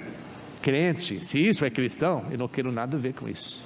[0.61, 3.65] crente, se isso é cristão, eu não quero nada a ver com isso.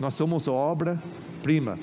[0.00, 1.78] Nós somos obra-prima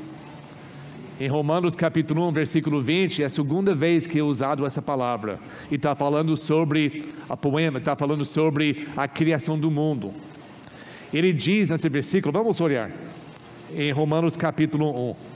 [1.19, 5.39] em Romanos capítulo 1, versículo 20, é a segunda vez que é usado essa palavra.
[5.71, 10.11] E está falando sobre a poema, está falando sobre a criação do mundo.
[11.13, 12.91] Ele diz nesse versículo, vamos olhar,
[13.75, 15.32] em Romanos capítulo 1.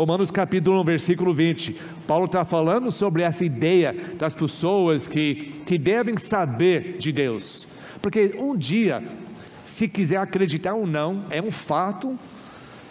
[0.00, 1.78] Romanos capítulo 1, versículo 20.
[2.06, 5.34] Paulo está falando sobre essa ideia das pessoas que,
[5.66, 7.74] que devem saber de Deus.
[8.00, 9.02] Porque um dia,
[9.66, 12.18] se quiser acreditar ou não, é um fato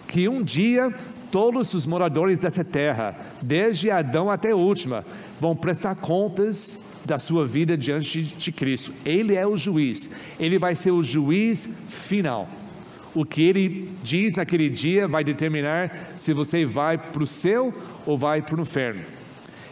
[0.08, 0.94] que um dia
[1.32, 5.04] todos os moradores dessa terra, desde Adão até a última,
[5.40, 8.94] vão prestar contas da sua vida diante de Cristo.
[9.04, 12.48] Ele é o juiz, ele vai ser o juiz final.
[13.14, 17.74] O que ele diz naquele dia vai determinar se você vai para o céu
[18.06, 19.02] ou vai para o inferno.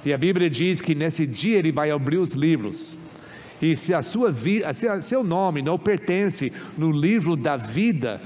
[0.06, 3.06] E a Bíblia diz que nesse dia ele vai abrir os livros.
[3.62, 8.22] E se a sua vida, se a, seu nome não pertence no livro da vida,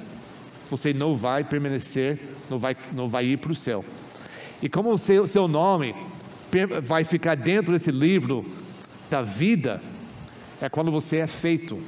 [0.69, 3.83] você não vai permanecer, não vai, não vai ir para o céu.
[4.61, 5.95] E como o seu, seu nome
[6.83, 8.45] vai ficar dentro desse livro
[9.09, 9.81] da vida,
[10.61, 11.79] é quando você é feito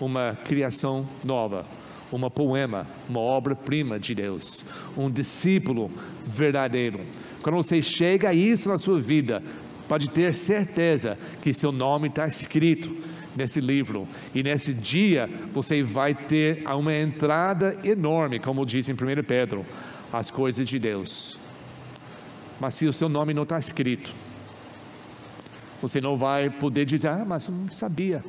[0.00, 1.64] uma criação nova,
[2.10, 4.64] uma poema, uma obra-prima de Deus,
[4.96, 5.90] um discípulo
[6.24, 7.00] verdadeiro.
[7.42, 9.42] Quando você chega a isso na sua vida,
[9.88, 12.94] pode ter certeza que seu nome está escrito
[13.36, 14.06] nesse livro.
[14.34, 18.96] E nesse dia você vai ter uma entrada enorme, como diz em 1
[19.26, 19.64] Pedro,
[20.12, 21.38] as coisas de Deus.
[22.60, 24.12] Mas se o seu nome não está escrito,
[25.80, 28.22] você não vai poder dizer, ah, mas não sabia.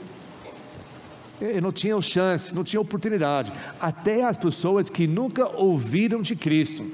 [1.42, 3.52] Eu não tinha chance, não tinha oportunidade.
[3.80, 6.86] Até as pessoas que nunca ouviram de Cristo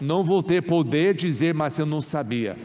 [0.00, 2.56] não vão ter poder dizer, mas eu não sabia.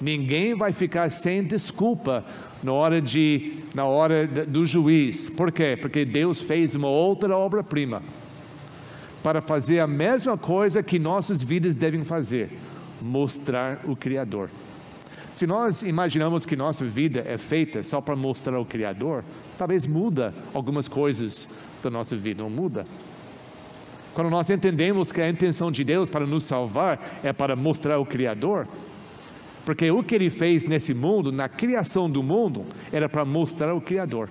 [0.00, 2.24] Ninguém vai ficar sem desculpa
[2.62, 5.28] na hora de na hora do juiz.
[5.28, 5.78] Por quê?
[5.80, 8.02] Porque Deus fez uma outra obra-prima
[9.22, 12.50] para fazer a mesma coisa que nossas vidas devem fazer,
[13.00, 14.50] mostrar o criador.
[15.32, 19.24] Se nós imaginamos que nossa vida é feita só para mostrar o criador,
[19.58, 22.86] talvez muda algumas coisas da nossa vida, não muda.
[24.14, 28.06] Quando nós entendemos que a intenção de Deus para nos salvar é para mostrar o
[28.06, 28.66] Criador,
[29.64, 33.80] porque o que ele fez nesse mundo, na criação do mundo, era para mostrar o
[33.80, 34.30] Criador.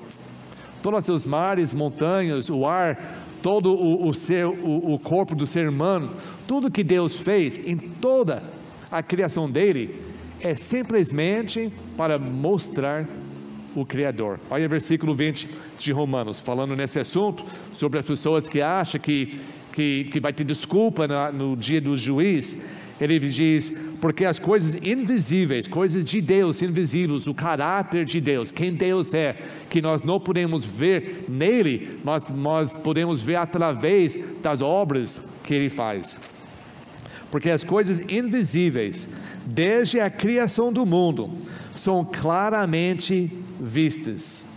[0.81, 2.97] Todos os mares, montanhas, o ar,
[3.41, 6.11] todo o, o, ser, o, o corpo do ser humano,
[6.47, 8.41] tudo que Deus fez em toda
[8.89, 10.01] a criação dele,
[10.39, 13.05] é simplesmente para mostrar
[13.81, 14.39] o Criador.
[14.49, 15.47] Olha o versículo 20
[15.77, 19.37] de Romanos, falando nesse assunto, sobre as pessoas que acham que
[19.77, 22.65] que, que vai ter desculpa no dia do juiz,
[22.99, 28.73] ele diz: porque as coisas invisíveis, coisas de Deus invisíveis, o caráter de Deus, quem
[28.73, 29.37] Deus é,
[29.69, 35.69] que nós não podemos ver nele, mas nós podemos ver através das obras que ele
[35.69, 36.19] faz.
[37.29, 39.07] Porque as coisas invisíveis,
[39.45, 41.29] desde a criação do mundo,
[41.75, 43.29] são claramente
[43.59, 44.47] vistas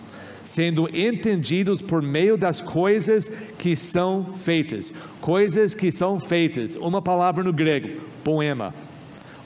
[0.51, 4.93] sendo entendidos por meio das coisas que são feitas.
[5.21, 8.75] Coisas que são feitas, uma palavra no grego, poema,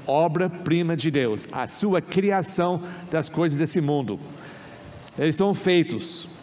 [0.07, 4.19] obra-prima de Deus, a sua criação das coisas desse mundo.
[5.19, 6.39] Eles são feitos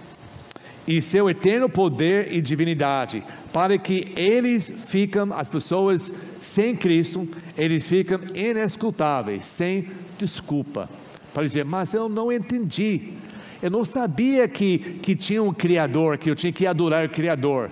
[0.88, 7.88] e seu eterno poder e divindade, para que eles ficam, as pessoas sem Cristo, eles
[7.88, 9.88] ficam inescutáveis, sem
[10.20, 10.88] desculpa,
[11.34, 13.14] para dizer, mas eu não entendi,
[13.62, 17.70] eu não sabia que, que tinha um Criador, que eu tinha que adorar o Criador.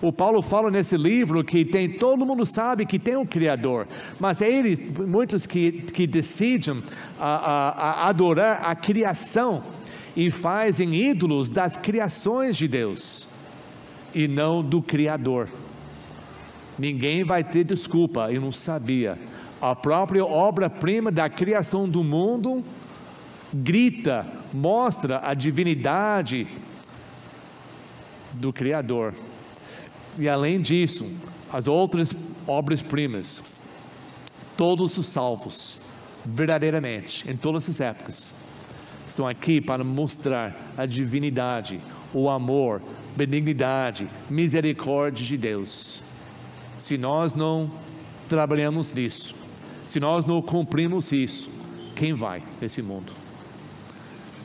[0.00, 3.86] O Paulo fala nesse livro que tem todo mundo sabe que tem um Criador,
[4.18, 6.82] mas é eles, muitos que, que decidem
[7.20, 9.62] a, a, a adorar a criação
[10.16, 13.36] e fazem ídolos das criações de Deus
[14.14, 15.48] e não do Criador.
[16.78, 19.18] Ninguém vai ter desculpa, eu não sabia.
[19.60, 22.64] A própria obra-prima da criação do mundo
[23.52, 26.46] grita, mostra a divindade
[28.32, 29.14] do Criador.
[30.18, 31.16] E além disso,
[31.52, 32.14] as outras
[32.46, 33.58] obras-primas,
[34.56, 35.84] todos os salvos,
[36.24, 38.42] verdadeiramente, em todas as épocas,
[39.06, 41.80] estão aqui para mostrar a divindade,
[42.14, 42.80] o amor,
[43.16, 46.02] benignidade, misericórdia de Deus.
[46.78, 47.70] Se nós não
[48.28, 49.34] trabalhamos nisso,
[49.86, 51.50] se nós não cumprimos isso,
[51.94, 53.21] quem vai nesse mundo?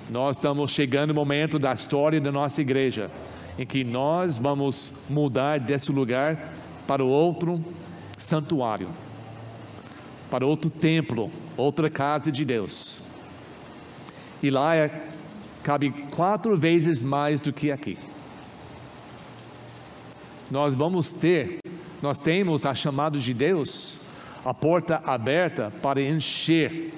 [0.10, 3.12] Nós estamos chegando no momento da história da nossa igreja
[3.60, 6.54] em que nós vamos mudar desse lugar
[6.88, 7.62] para outro
[8.18, 8.88] santuário,
[10.32, 13.10] para outro templo, outra casa de Deus.
[14.42, 15.10] E lá é,
[15.62, 17.98] cabe quatro vezes mais do que aqui.
[20.50, 21.60] Nós vamos ter,
[22.02, 24.06] nós temos a chamada de Deus,
[24.46, 26.94] a porta aberta para encher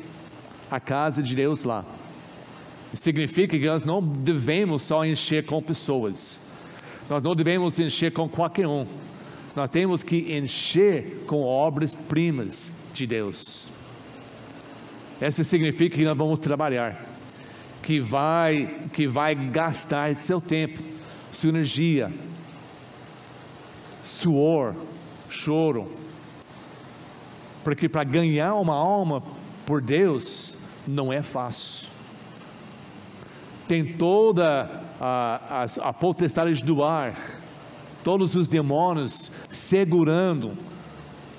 [0.69, 1.83] a casa de Deus lá.
[2.93, 6.49] Significa que nós não devemos só encher com pessoas,
[7.07, 8.85] nós não devemos encher com qualquer um,
[9.55, 13.69] nós temos que encher com obras-primas de Deus.
[15.21, 17.05] Isso significa que nós vamos trabalhar,
[17.83, 20.79] que vai, que vai gastar seu tempo,
[21.31, 22.11] sua energia,
[24.01, 24.73] suor,
[25.29, 25.87] choro,
[27.63, 29.21] porque para ganhar uma alma
[29.63, 31.88] por Deus não é fácil
[33.69, 34.67] tem toda
[34.99, 37.15] a, a, a potestade do ar,
[38.03, 40.53] todos os demônios segurando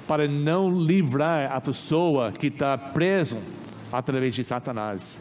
[0.07, 3.37] para não livrar a pessoa que está preso
[3.91, 5.19] através de Satanás.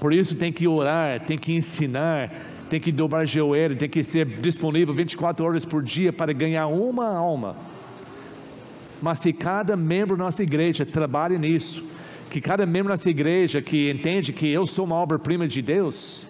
[0.00, 2.32] Por isso tem que orar, tem que ensinar,
[2.68, 7.06] tem que dobrar joelho, tem que ser disponível 24 horas por dia para ganhar uma
[7.06, 7.54] alma.
[9.00, 11.88] Mas se cada membro da nossa igreja trabalha nisso,
[12.30, 16.28] que cada membro da nossa igreja que entende que eu sou uma obra-prima de Deus,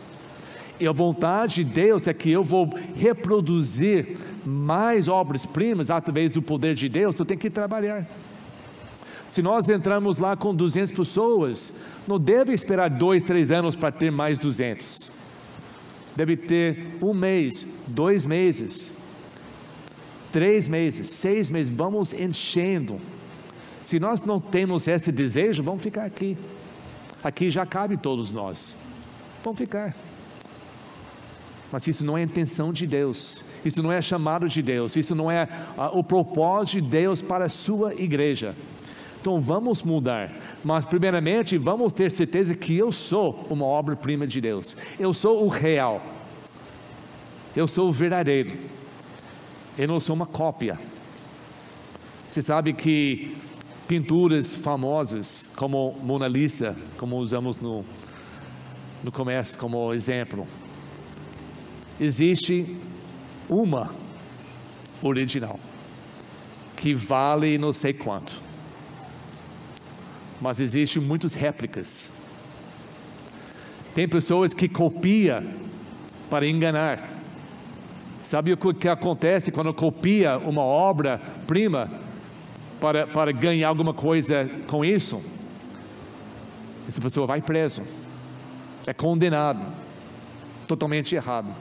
[0.78, 6.74] e a vontade de Deus é que eu vou reproduzir mais obras-primas através do poder
[6.74, 8.06] de Deus, eu tenho que trabalhar.
[9.26, 14.10] Se nós entramos lá com 200 pessoas, não deve esperar dois, três anos para ter
[14.10, 15.16] mais 200.
[16.14, 19.02] Deve ter um mês, dois meses,
[20.30, 21.72] três meses, seis meses.
[21.74, 23.00] Vamos enchendo.
[23.86, 26.36] Se nós não temos esse desejo, vamos ficar aqui.
[27.22, 28.84] Aqui já cabe todos nós.
[29.44, 29.94] Vamos ficar.
[31.70, 35.14] Mas isso não é a intenção de Deus, isso não é chamado de Deus, isso
[35.14, 38.56] não é uh, o propósito de Deus para a sua igreja.
[39.20, 40.32] Então vamos mudar,
[40.64, 45.48] mas primeiramente vamos ter certeza que eu sou uma obra-prima de Deus, eu sou o
[45.48, 46.02] real,
[47.54, 48.52] eu sou o verdadeiro,
[49.78, 50.76] eu não sou uma cópia.
[52.28, 53.45] Você sabe que
[53.86, 57.84] pinturas famosas como Mona Lisa, como usamos no,
[59.02, 60.46] no comércio como exemplo,
[62.00, 62.76] existe
[63.48, 63.90] uma
[65.02, 65.58] original
[66.76, 68.46] que vale não sei quanto
[70.40, 72.22] mas existem muitas réplicas.
[73.94, 75.42] Tem pessoas que copiam
[76.28, 77.08] para enganar.
[78.22, 81.90] Sabe o que acontece quando copia uma obra-prima
[82.80, 85.24] para, para ganhar alguma coisa com isso?
[86.88, 87.82] Essa pessoa vai preso,
[88.86, 89.66] é condenado,
[90.68, 91.52] totalmente errado.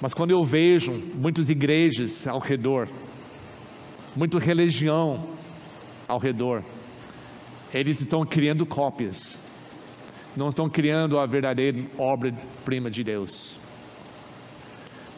[0.00, 2.88] Mas quando eu vejo muitas igrejas ao redor,
[4.14, 5.36] muita religião,
[6.08, 6.62] ao redor.
[7.72, 9.46] Eles estão criando cópias,
[10.36, 13.55] não estão criando a verdadeira obra-prima de Deus.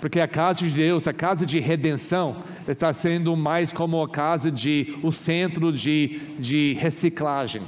[0.00, 2.36] Porque a casa de Deus, a casa de redenção,
[2.66, 7.62] está sendo mais como a casa de, o centro de, de reciclagem.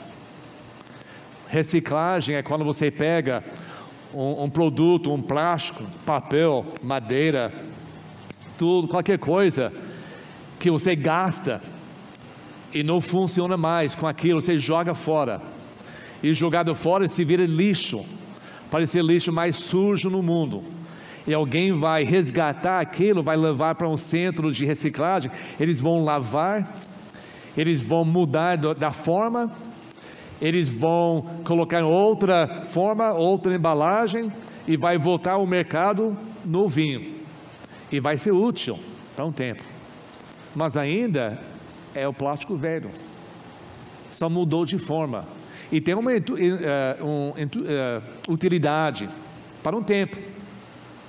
[1.48, 3.42] Reciclagem é quando você pega
[4.14, 7.52] um, um produto, um plástico, papel, madeira,
[8.56, 9.72] tudo, qualquer coisa
[10.60, 11.60] que você gasta
[12.72, 15.40] e não funciona mais com aquilo, você joga fora.
[16.22, 18.04] E jogado fora se vira lixo,
[18.70, 20.62] parece lixo mais sujo no mundo.
[21.26, 26.66] E alguém vai resgatar aquilo, vai levar para um centro de reciclagem, eles vão lavar,
[27.56, 29.50] eles vão mudar da forma,
[30.40, 34.32] eles vão colocar outra forma, outra embalagem
[34.66, 37.20] e vai voltar ao mercado novinho.
[37.92, 38.78] E vai ser útil
[39.14, 39.62] para um tempo.
[40.54, 41.38] Mas ainda
[41.94, 42.90] é o plástico velho,
[44.10, 45.24] só mudou de forma
[45.72, 48.02] e tem uma uh, um, uh,
[48.32, 49.08] utilidade
[49.62, 50.16] para um tempo,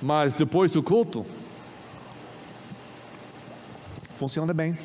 [0.02, 1.24] mas depois do culto
[4.16, 4.76] funciona bem.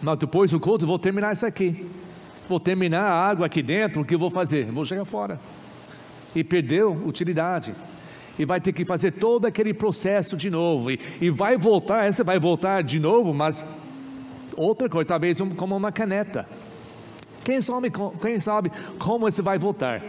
[0.00, 1.86] Mas depois do culto vou terminar isso aqui,
[2.48, 4.70] vou terminar a água aqui dentro, o que eu vou fazer?
[4.70, 5.38] Vou jogar fora
[6.34, 7.74] e perdeu utilidade
[8.38, 12.24] e vai ter que fazer todo aquele processo de novo, e, e vai voltar, essa
[12.24, 13.62] vai voltar de novo, mas
[14.56, 16.48] outra coisa, talvez um, como uma caneta.
[17.44, 20.02] Quem sabe, quem sabe como isso vai voltar?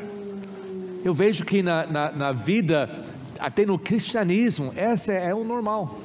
[1.04, 2.90] Eu vejo que na, na, na vida,
[3.42, 6.00] até no cristianismo, essa é o normal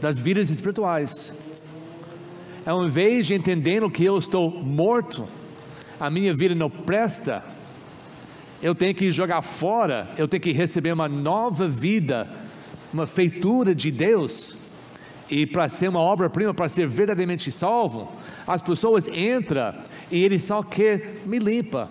[0.00, 1.40] das vidas espirituais.
[2.64, 5.26] Ao invés de entendendo que eu estou morto,
[5.98, 7.42] a minha vida não presta,
[8.62, 12.28] eu tenho que jogar fora, eu tenho que receber uma nova vida,
[12.92, 14.70] uma feitura de Deus
[15.30, 18.10] e para ser uma obra-prima, para ser verdadeiramente salvo,
[18.46, 19.74] as pessoas entram
[20.10, 21.88] e ele só quer me limpa,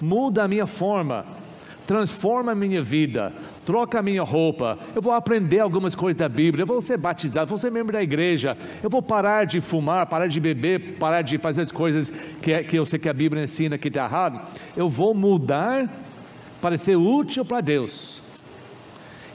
[0.00, 1.24] muda a minha forma,
[1.86, 3.32] transforma a minha vida,
[3.64, 7.48] troca a minha roupa, eu vou aprender algumas coisas da Bíblia, eu vou ser batizado,
[7.48, 11.38] vou ser membro da igreja, eu vou parar de fumar, parar de beber, parar de
[11.38, 12.10] fazer as coisas
[12.42, 14.40] que, que eu sei que a Bíblia ensina que está errado,
[14.76, 15.88] eu vou mudar
[16.60, 18.32] para ser útil para Deus.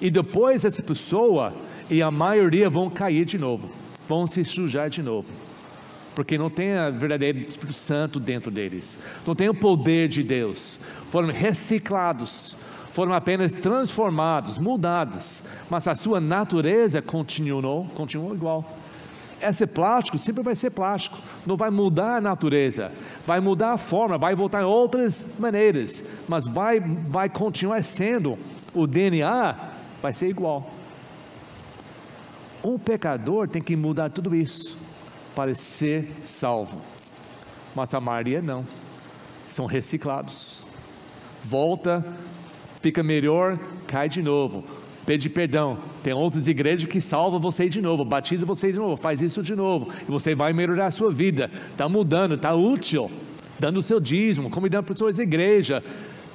[0.01, 1.53] E depois essa pessoa
[1.89, 3.69] e a maioria vão cair de novo,
[4.07, 5.27] vão se sujar de novo,
[6.15, 10.85] porque não tem a verdadeira Espírito Santo dentro deles, não tem o poder de Deus,
[11.11, 18.65] foram reciclados, foram apenas transformados, mudados, mas a sua natureza continuou, continuou igual.
[19.41, 22.93] Esse plástico sempre vai ser plástico, não vai mudar a natureza,
[23.27, 28.39] vai mudar a forma, vai voltar em outras maneiras, mas vai, vai continuar sendo,
[28.73, 29.57] o DNA
[30.01, 30.71] vai ser igual.
[32.63, 34.77] Um pecador tem que mudar tudo isso
[35.35, 36.79] para ser salvo.
[37.75, 38.63] Mas a maioria não.
[39.49, 40.70] São reciclados.
[41.43, 42.05] Volta,
[42.81, 44.63] fica melhor, cai de novo.
[45.05, 45.79] Pede perdão.
[46.03, 49.55] Tem outras igrejas que salvam você de novo, batiza você de novo, faz isso de
[49.55, 49.91] novo.
[50.07, 51.49] E você vai melhorar a sua vida.
[51.71, 53.09] Está mudando, está útil.
[53.59, 55.83] Dando o seu dízimo, convidando pessoas da igreja,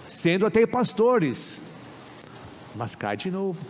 [0.07, 1.69] sendo até pastores.
[2.75, 3.61] Mas cai de novo.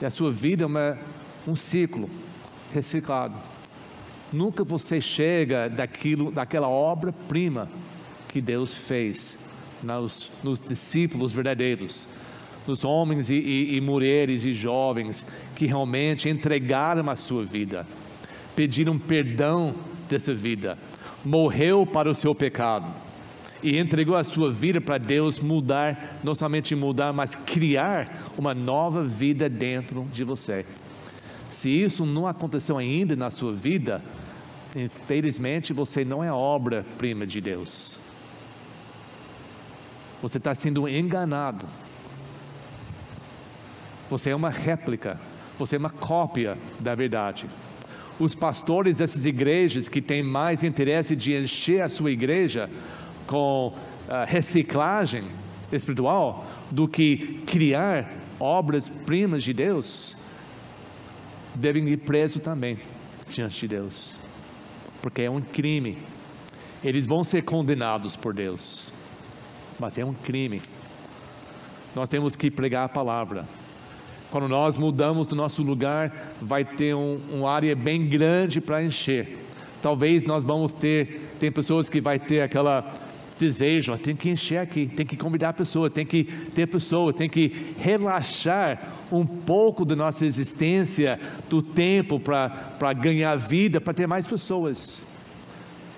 [0.00, 0.98] E a sua vida é uma,
[1.46, 2.08] um ciclo
[2.72, 3.36] reciclado.
[4.32, 7.68] Nunca você chega daquilo, daquela obra-prima
[8.28, 9.45] que Deus fez
[9.82, 12.08] nos, nos, discípulos verdadeiros,
[12.66, 17.86] nos homens e, e, e mulheres e jovens que realmente entregaram a sua vida,
[18.54, 19.74] pediram perdão
[20.08, 20.78] dessa vida,
[21.24, 22.92] morreu para o seu pecado
[23.62, 29.04] e entregou a sua vida para Deus mudar, não somente mudar, mas criar uma nova
[29.04, 30.64] vida dentro de você.
[31.50, 34.02] Se isso não aconteceu ainda na sua vida,
[34.74, 38.05] infelizmente você não é obra-prima de Deus.
[40.22, 41.66] Você está sendo enganado.
[44.08, 45.20] Você é uma réplica,
[45.58, 47.46] você é uma cópia da verdade.
[48.18, 52.70] Os pastores dessas igrejas que têm mais interesse de encher a sua igreja
[53.26, 55.24] com uh, reciclagem
[55.72, 60.22] espiritual do que criar obras-primas de Deus,
[61.54, 62.78] devem ir presos também
[63.28, 64.18] diante de Deus,
[65.02, 65.98] porque é um crime.
[66.84, 68.92] Eles vão ser condenados por Deus,
[69.78, 70.60] mas é um crime.
[71.94, 73.46] Nós temos que pregar a palavra.
[74.30, 79.38] Quando nós mudamos do nosso lugar, vai ter um, um área bem grande para encher.
[79.80, 82.92] Talvez nós vamos ter, tem pessoas que vai ter aquela
[83.38, 87.28] desejo, tem que encher aqui, tem que convidar a pessoa, tem que ter pessoa, tem
[87.28, 94.26] que relaxar um pouco da nossa existência, do tempo para ganhar vida, para ter mais
[94.26, 95.12] pessoas.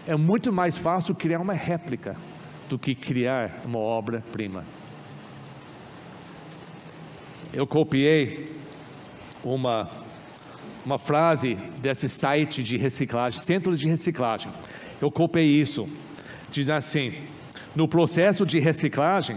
[0.07, 2.17] É muito mais fácil criar uma réplica
[2.69, 4.65] do que criar uma obra-prima.
[7.53, 8.53] Eu copiei
[9.43, 9.89] uma,
[10.85, 14.53] uma frase desse site de reciclagem, centro de reciclagem.
[15.01, 15.89] Eu copiei isso
[16.51, 17.13] diz assim:
[17.75, 19.37] no processo de reciclagem,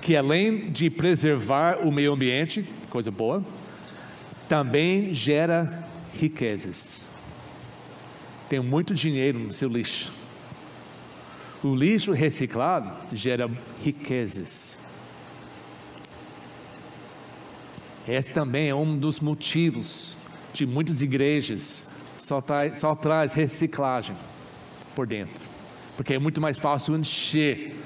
[0.00, 3.44] que além de preservar o meio ambiente, coisa boa,
[4.48, 7.06] também gera riquezas.
[8.48, 10.17] Tem muito dinheiro no seu lixo.
[11.62, 13.50] O lixo reciclado gera
[13.82, 14.78] riquezas.
[18.06, 20.18] Esse também é um dos motivos
[20.52, 24.16] de muitas igrejas só, traz, só traz reciclagem
[24.94, 25.40] por dentro.
[25.96, 27.76] Porque é muito mais fácil encher,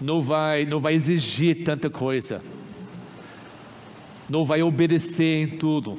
[0.00, 2.42] não vai, não vai exigir tanta coisa,
[4.28, 5.98] não vai obedecer em tudo,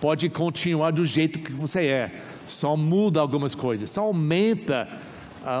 [0.00, 4.88] pode continuar do jeito que você é, só muda algumas coisas, só aumenta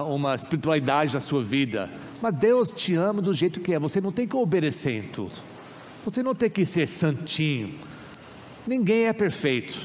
[0.06, 4.10] uma espiritualidade na sua vida, mas Deus te ama do jeito que é, você não
[4.10, 5.38] tem que obedecer em tudo,
[6.04, 7.74] você não tem que ser santinho,
[8.66, 9.78] ninguém é perfeito,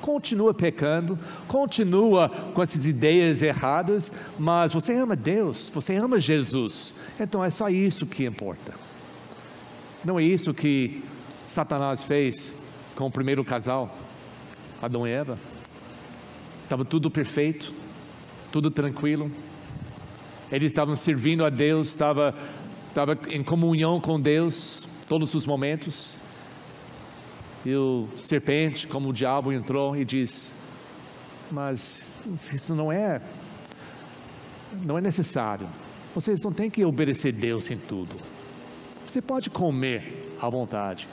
[0.00, 7.44] continua pecando, continua com essas ideias erradas, mas você ama Deus, você ama Jesus, então
[7.44, 8.74] é só isso que importa.
[10.04, 11.02] Não é isso que
[11.48, 12.62] Satanás fez
[12.94, 13.96] com o primeiro casal,
[14.80, 15.38] Adão e Eva.
[16.64, 17.72] Estava tudo perfeito,
[18.50, 19.30] tudo tranquilo.
[20.50, 22.34] Eles estavam servindo a Deus, estava,
[22.88, 26.18] estava em comunhão com Deus todos os momentos.
[27.64, 30.54] E o serpente, como o diabo entrou e diz:
[31.50, 32.16] Mas
[32.52, 33.20] isso não é,
[34.82, 35.68] não é necessário.
[36.14, 38.16] Vocês não têm que obedecer Deus em tudo.
[39.06, 41.06] Você pode comer à vontade.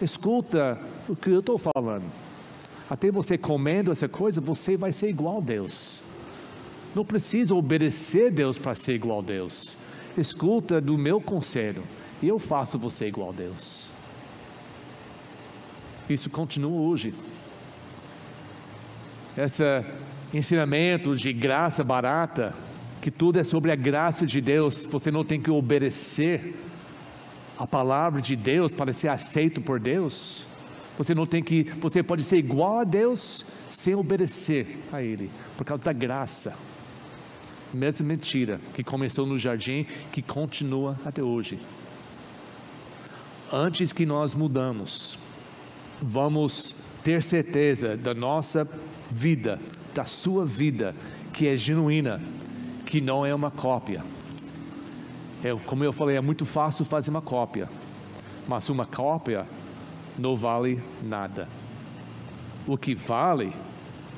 [0.00, 0.78] Escuta
[1.08, 2.04] o que eu estou falando.
[2.88, 6.05] Até você comendo essa coisa, você vai ser igual a Deus.
[6.94, 9.78] Não precisa obedecer Deus para ser igual a Deus.
[10.16, 11.82] Escuta do meu conselho
[12.22, 13.90] e eu faço você igual a Deus.
[16.08, 17.12] Isso continua hoje.
[19.36, 19.62] Esse
[20.32, 22.54] ensinamento de graça barata,
[23.02, 26.54] que tudo é sobre a graça de Deus, você não tem que obedecer
[27.58, 30.46] a palavra de Deus para ser aceito por Deus.
[30.96, 35.64] Você não tem que, você pode ser igual a Deus sem obedecer a Ele, por
[35.64, 36.56] causa da graça.
[37.76, 41.58] Mesma mentira que começou no jardim, que continua até hoje.
[43.52, 45.18] Antes que nós mudamos,
[46.00, 48.66] vamos ter certeza da nossa
[49.10, 49.60] vida,
[49.94, 50.94] da sua vida,
[51.34, 52.22] que é genuína,
[52.86, 54.02] que não é uma cópia.
[55.44, 57.68] É, como eu falei, é muito fácil fazer uma cópia,
[58.48, 59.46] mas uma cópia
[60.18, 61.46] não vale nada.
[62.66, 63.52] O que vale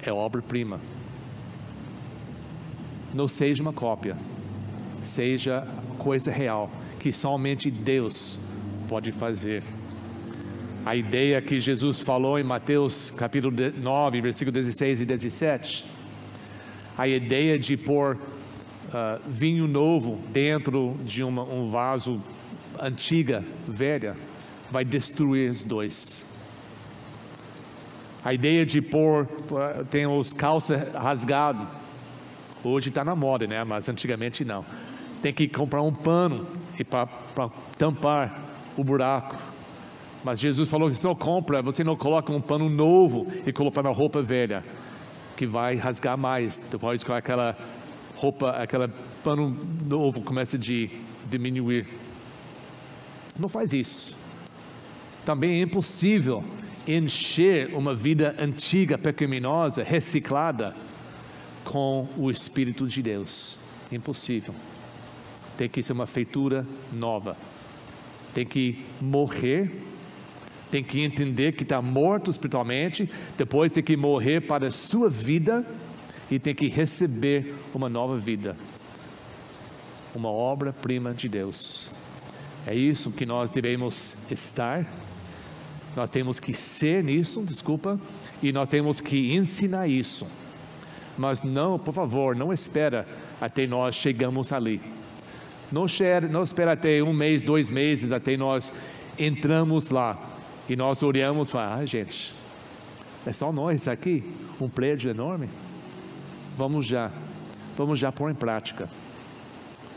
[0.01, 0.79] é obra-prima.
[3.13, 4.17] Não seja uma cópia,
[5.03, 5.67] seja
[5.99, 8.47] coisa real, que somente Deus
[8.89, 9.63] pode fazer.
[10.85, 15.87] A ideia que Jesus falou em Mateus capítulo 9, versículo 16 e 17,
[16.97, 22.23] a ideia de pôr uh, vinho novo dentro de uma, um vaso
[22.81, 24.17] antiga, velha,
[24.71, 26.37] vai destruir os dois.
[28.25, 29.27] A ideia de pôr,
[29.91, 31.69] tem os calças rasgados,
[32.65, 33.63] hoje está na moda, né?
[33.65, 34.65] Mas antigamente não.
[35.23, 36.47] Tem que comprar um pano
[36.89, 38.41] para tampar
[38.77, 39.37] o buraco.
[40.25, 43.83] Mas Jesus falou que se não compra, você não coloca um pano novo e coloca
[43.83, 44.65] na roupa velha,
[45.37, 46.59] que vai rasgar mais.
[46.71, 47.57] Depois com aquela
[48.17, 48.89] roupa, aquele
[49.23, 49.57] pano
[49.87, 50.61] novo começa a
[51.29, 51.87] diminuir.
[53.39, 54.19] Não faz isso.
[55.25, 56.43] Também é impossível
[56.87, 60.75] encher uma vida antiga, pecaminosa, reciclada,
[61.69, 63.61] com o Espírito de Deus.
[63.93, 64.55] Impossível.
[65.55, 67.37] Tem que ser uma feitura nova.
[68.33, 69.71] Tem que morrer.
[70.71, 73.11] Tem que entender que está morto espiritualmente.
[73.37, 75.67] Depois tem que morrer para a sua vida.
[76.31, 78.57] E tem que receber uma nova vida.
[80.15, 81.91] Uma obra-prima de Deus.
[82.67, 84.91] É isso que nós devemos estar.
[85.95, 88.01] Nós temos que ser nisso, desculpa,
[88.43, 90.27] e nós temos que ensinar isso.
[91.19, 93.07] Mas não, por favor, não espera
[93.41, 94.81] até nós chegamos ali.
[95.71, 95.85] Não,
[96.31, 98.73] não espera até um mês, dois meses, até nós
[99.19, 100.19] entramos lá
[100.69, 102.35] e nós olhamos e falamos, ah, gente,
[103.27, 104.25] é só nós aqui,
[104.61, 105.49] um prédio enorme.
[106.57, 107.11] Vamos já,
[107.77, 108.89] vamos já pôr em prática.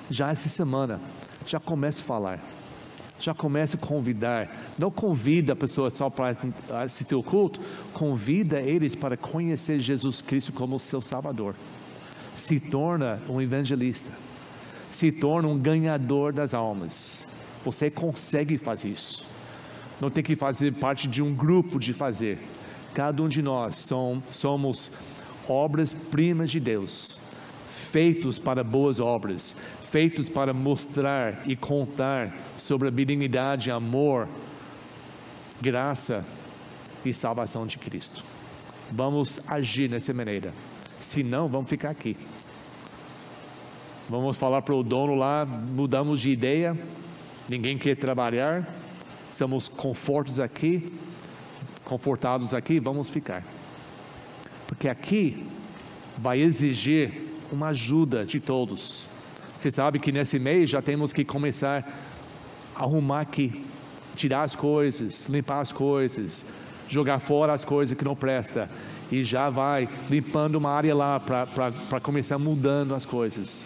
[0.10, 1.00] Já essa semana,
[1.46, 2.40] já comece a falar
[3.22, 4.50] já comece a convidar.
[4.78, 6.36] Não convida a pessoa só para
[6.84, 7.62] assistir o culto,
[7.94, 11.56] convida eles para conhecer Jesus Cristo como seu Salvador.
[12.36, 14.10] Se torna um evangelista,
[14.92, 17.34] se torna um ganhador das almas.
[17.64, 19.32] Você consegue fazer isso.
[20.00, 22.40] Não tem que fazer parte de um grupo de fazer.
[22.94, 23.88] Cada um de nós
[24.32, 24.92] somos
[25.48, 27.20] obras-primas de Deus,
[27.68, 29.56] feitos para boas obras,
[29.92, 34.26] feitos para mostrar e contar sobre a benignidade, amor,
[35.60, 36.26] graça
[37.04, 38.24] e salvação de Cristo.
[38.90, 40.54] Vamos agir dessa maneira,
[41.02, 42.16] senão vamos ficar aqui.
[44.10, 46.78] Vamos falar para o dono lá, mudamos de ideia,
[47.50, 48.74] ninguém quer trabalhar,
[49.30, 50.90] estamos confortos aqui,
[51.84, 53.44] confortados aqui, vamos ficar.
[54.68, 55.46] Porque aqui
[56.18, 57.12] vai exigir
[57.52, 59.11] uma ajuda de todos.
[59.62, 61.88] Você sabe que nesse mês já temos que começar
[62.76, 63.64] a arrumar aqui,
[64.16, 66.44] tirar as coisas, limpar as coisas,
[66.90, 68.68] jogar fora as coisas que não presta
[69.12, 73.64] e já vai limpando uma área lá para começar mudando as coisas.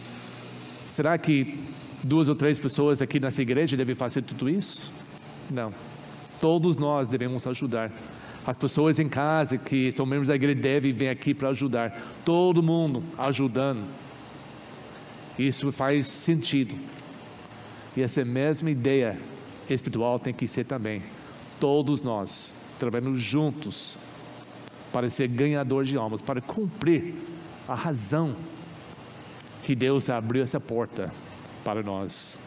[0.86, 1.64] Será que
[2.04, 4.92] duas ou três pessoas aqui nessa igreja devem fazer tudo isso?
[5.50, 5.74] Não.
[6.42, 7.90] Todos nós devemos ajudar.
[8.46, 11.98] As pessoas em casa que são membros da igreja devem vir aqui para ajudar.
[12.26, 14.05] Todo mundo ajudando
[15.38, 16.76] isso faz sentido.
[17.96, 19.20] E essa mesma ideia
[19.70, 21.02] espiritual tem que ser também.
[21.60, 23.98] Todos nós trabalhando juntos
[24.92, 27.16] para ser ganhador de almas, para cumprir
[27.68, 28.36] a razão
[29.64, 31.12] que Deus abriu essa porta
[31.64, 32.38] para nós.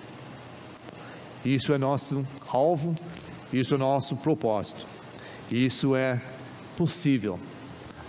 [1.44, 2.94] Isso é nosso alvo,
[3.52, 4.86] isso é nosso propósito.
[5.50, 6.20] Isso é
[6.76, 7.38] possível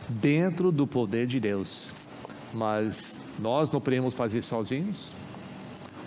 [0.07, 1.91] dentro do poder de Deus,
[2.53, 5.13] mas nós não podemos fazer sozinhos.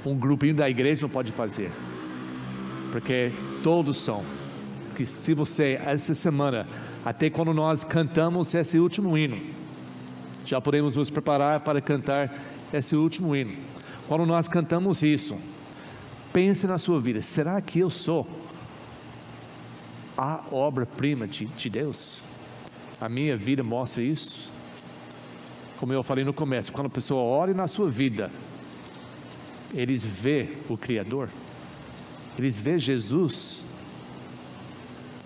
[0.05, 1.71] Um grupinho da igreja não pode fazer.
[2.91, 4.23] Porque todos são.
[4.95, 6.67] Que se você, essa semana,
[7.05, 9.41] até quando nós cantamos esse último hino,
[10.45, 12.37] já podemos nos preparar para cantar
[12.73, 13.57] esse último hino.
[14.07, 15.41] Quando nós cantamos isso,
[16.33, 18.29] pense na sua vida: será que eu sou
[20.17, 22.23] a obra-prima de, de Deus?
[23.01, 24.52] A minha vida mostra isso?
[25.83, 28.31] Como eu falei no começo, quando a pessoa olha na sua vida,
[29.75, 31.29] eles vê o Criador,
[32.39, 33.69] eles vê Jesus,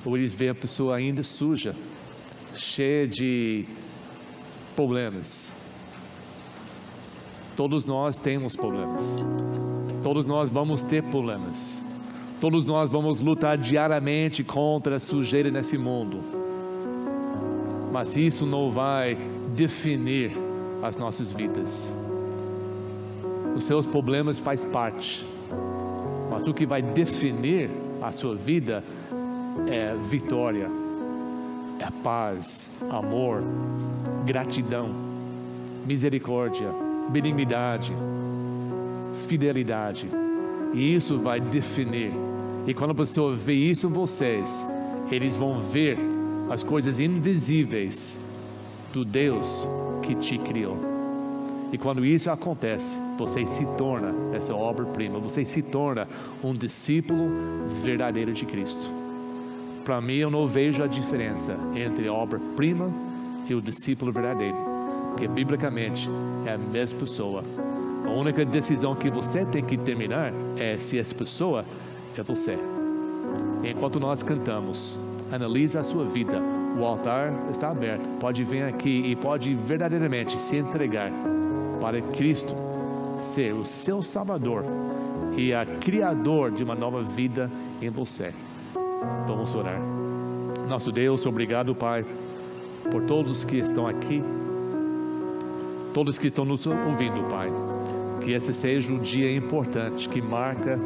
[0.03, 1.77] ou eles vê a pessoa ainda suja,
[2.55, 3.67] cheia de
[4.75, 5.53] problemas.
[7.55, 9.05] Todos nós temos problemas.
[10.03, 11.83] Todos nós vamos ter problemas.
[12.41, 16.23] Todos nós vamos lutar diariamente contra a sujeira nesse mundo.
[17.93, 19.19] Mas isso não vai
[19.55, 20.46] definir
[20.87, 21.91] as nossas vidas.
[23.55, 25.27] Os seus problemas faz parte,
[26.31, 27.71] mas o que vai definir
[28.03, 28.85] a sua vida
[29.69, 30.71] é vitória,
[31.79, 33.43] é paz, amor,
[34.25, 34.91] gratidão,
[35.87, 36.69] misericórdia,
[37.09, 37.93] benignidade,
[39.27, 40.07] fidelidade.
[40.75, 42.13] E isso vai definir.
[42.67, 44.67] E quando a pessoa vê isso em vocês,
[45.11, 45.99] eles vão ver
[46.51, 48.29] as coisas invisíveis
[48.93, 49.67] do Deus
[50.07, 50.77] que te criou.
[51.73, 56.07] E quando isso acontece, você se torna essa obra-prima, você se torna
[56.43, 57.29] um discípulo
[57.83, 58.89] verdadeiro de Cristo.
[59.85, 62.91] Para mim, eu não vejo a diferença entre a obra-prima
[63.49, 64.57] e o discípulo verdadeiro,
[65.11, 66.09] porque biblicamente
[66.47, 67.43] é a mesma pessoa.
[68.05, 71.65] A única decisão que você tem que terminar é se essa pessoa
[72.17, 72.57] é você.
[73.65, 74.99] Enquanto nós cantamos,
[75.33, 76.56] analise a sua vida.
[76.79, 78.07] O altar está aberto.
[78.21, 81.11] Pode vir aqui e pode verdadeiramente se entregar
[81.81, 82.53] para Cristo
[83.19, 84.65] ser o seu Salvador
[85.37, 87.51] e a Criador de uma nova vida
[87.81, 88.33] em você.
[89.27, 89.81] Vamos orar.
[90.69, 92.05] Nosso Deus, obrigado, Pai,
[92.91, 94.23] por todos que estão aqui,
[95.95, 97.51] todos que estão nos ouvindo, Pai.
[98.23, 100.79] Que esse seja um dia importante que marca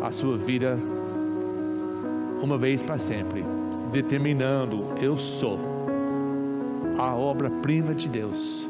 [0.00, 0.78] a sua vida
[2.40, 3.44] uma vez para sempre,
[3.92, 5.58] determinando eu sou
[6.98, 8.68] a obra-prima de Deus.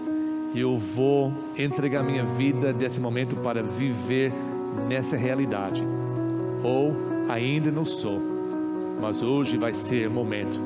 [0.55, 4.33] Eu vou entregar minha vida desse momento para viver
[4.89, 5.83] nessa realidade.
[6.63, 6.95] Ou
[7.29, 8.21] ainda não sou,
[9.01, 10.59] mas hoje vai ser o momento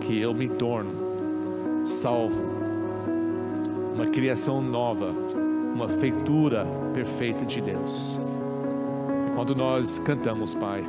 [0.00, 0.90] que eu me torno
[1.84, 2.40] salvo,
[3.94, 5.10] uma criação nova,
[5.74, 8.20] uma feitura perfeita de Deus.
[9.34, 10.84] Quando nós cantamos, Pai,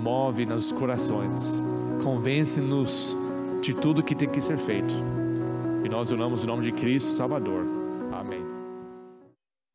[0.00, 1.58] move nos corações,
[2.02, 3.14] convence-nos
[3.60, 4.94] de tudo que tem que ser feito.
[5.84, 7.66] E nós oramos em nome de Cristo Salvador.
[8.10, 8.42] Amém.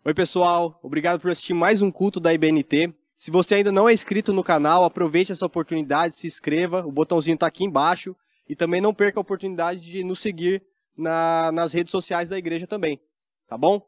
[0.03, 0.79] Oi, pessoal.
[0.81, 2.91] Obrigado por assistir mais um culto da IBNT.
[3.15, 6.85] Se você ainda não é inscrito no canal, aproveite essa oportunidade, se inscreva.
[6.85, 8.15] O botãozinho está aqui embaixo.
[8.49, 10.63] E também não perca a oportunidade de nos seguir
[10.97, 12.99] na, nas redes sociais da igreja também.
[13.47, 13.81] Tá bom?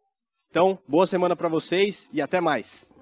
[0.49, 2.93] Então, boa semana para vocês e até mais.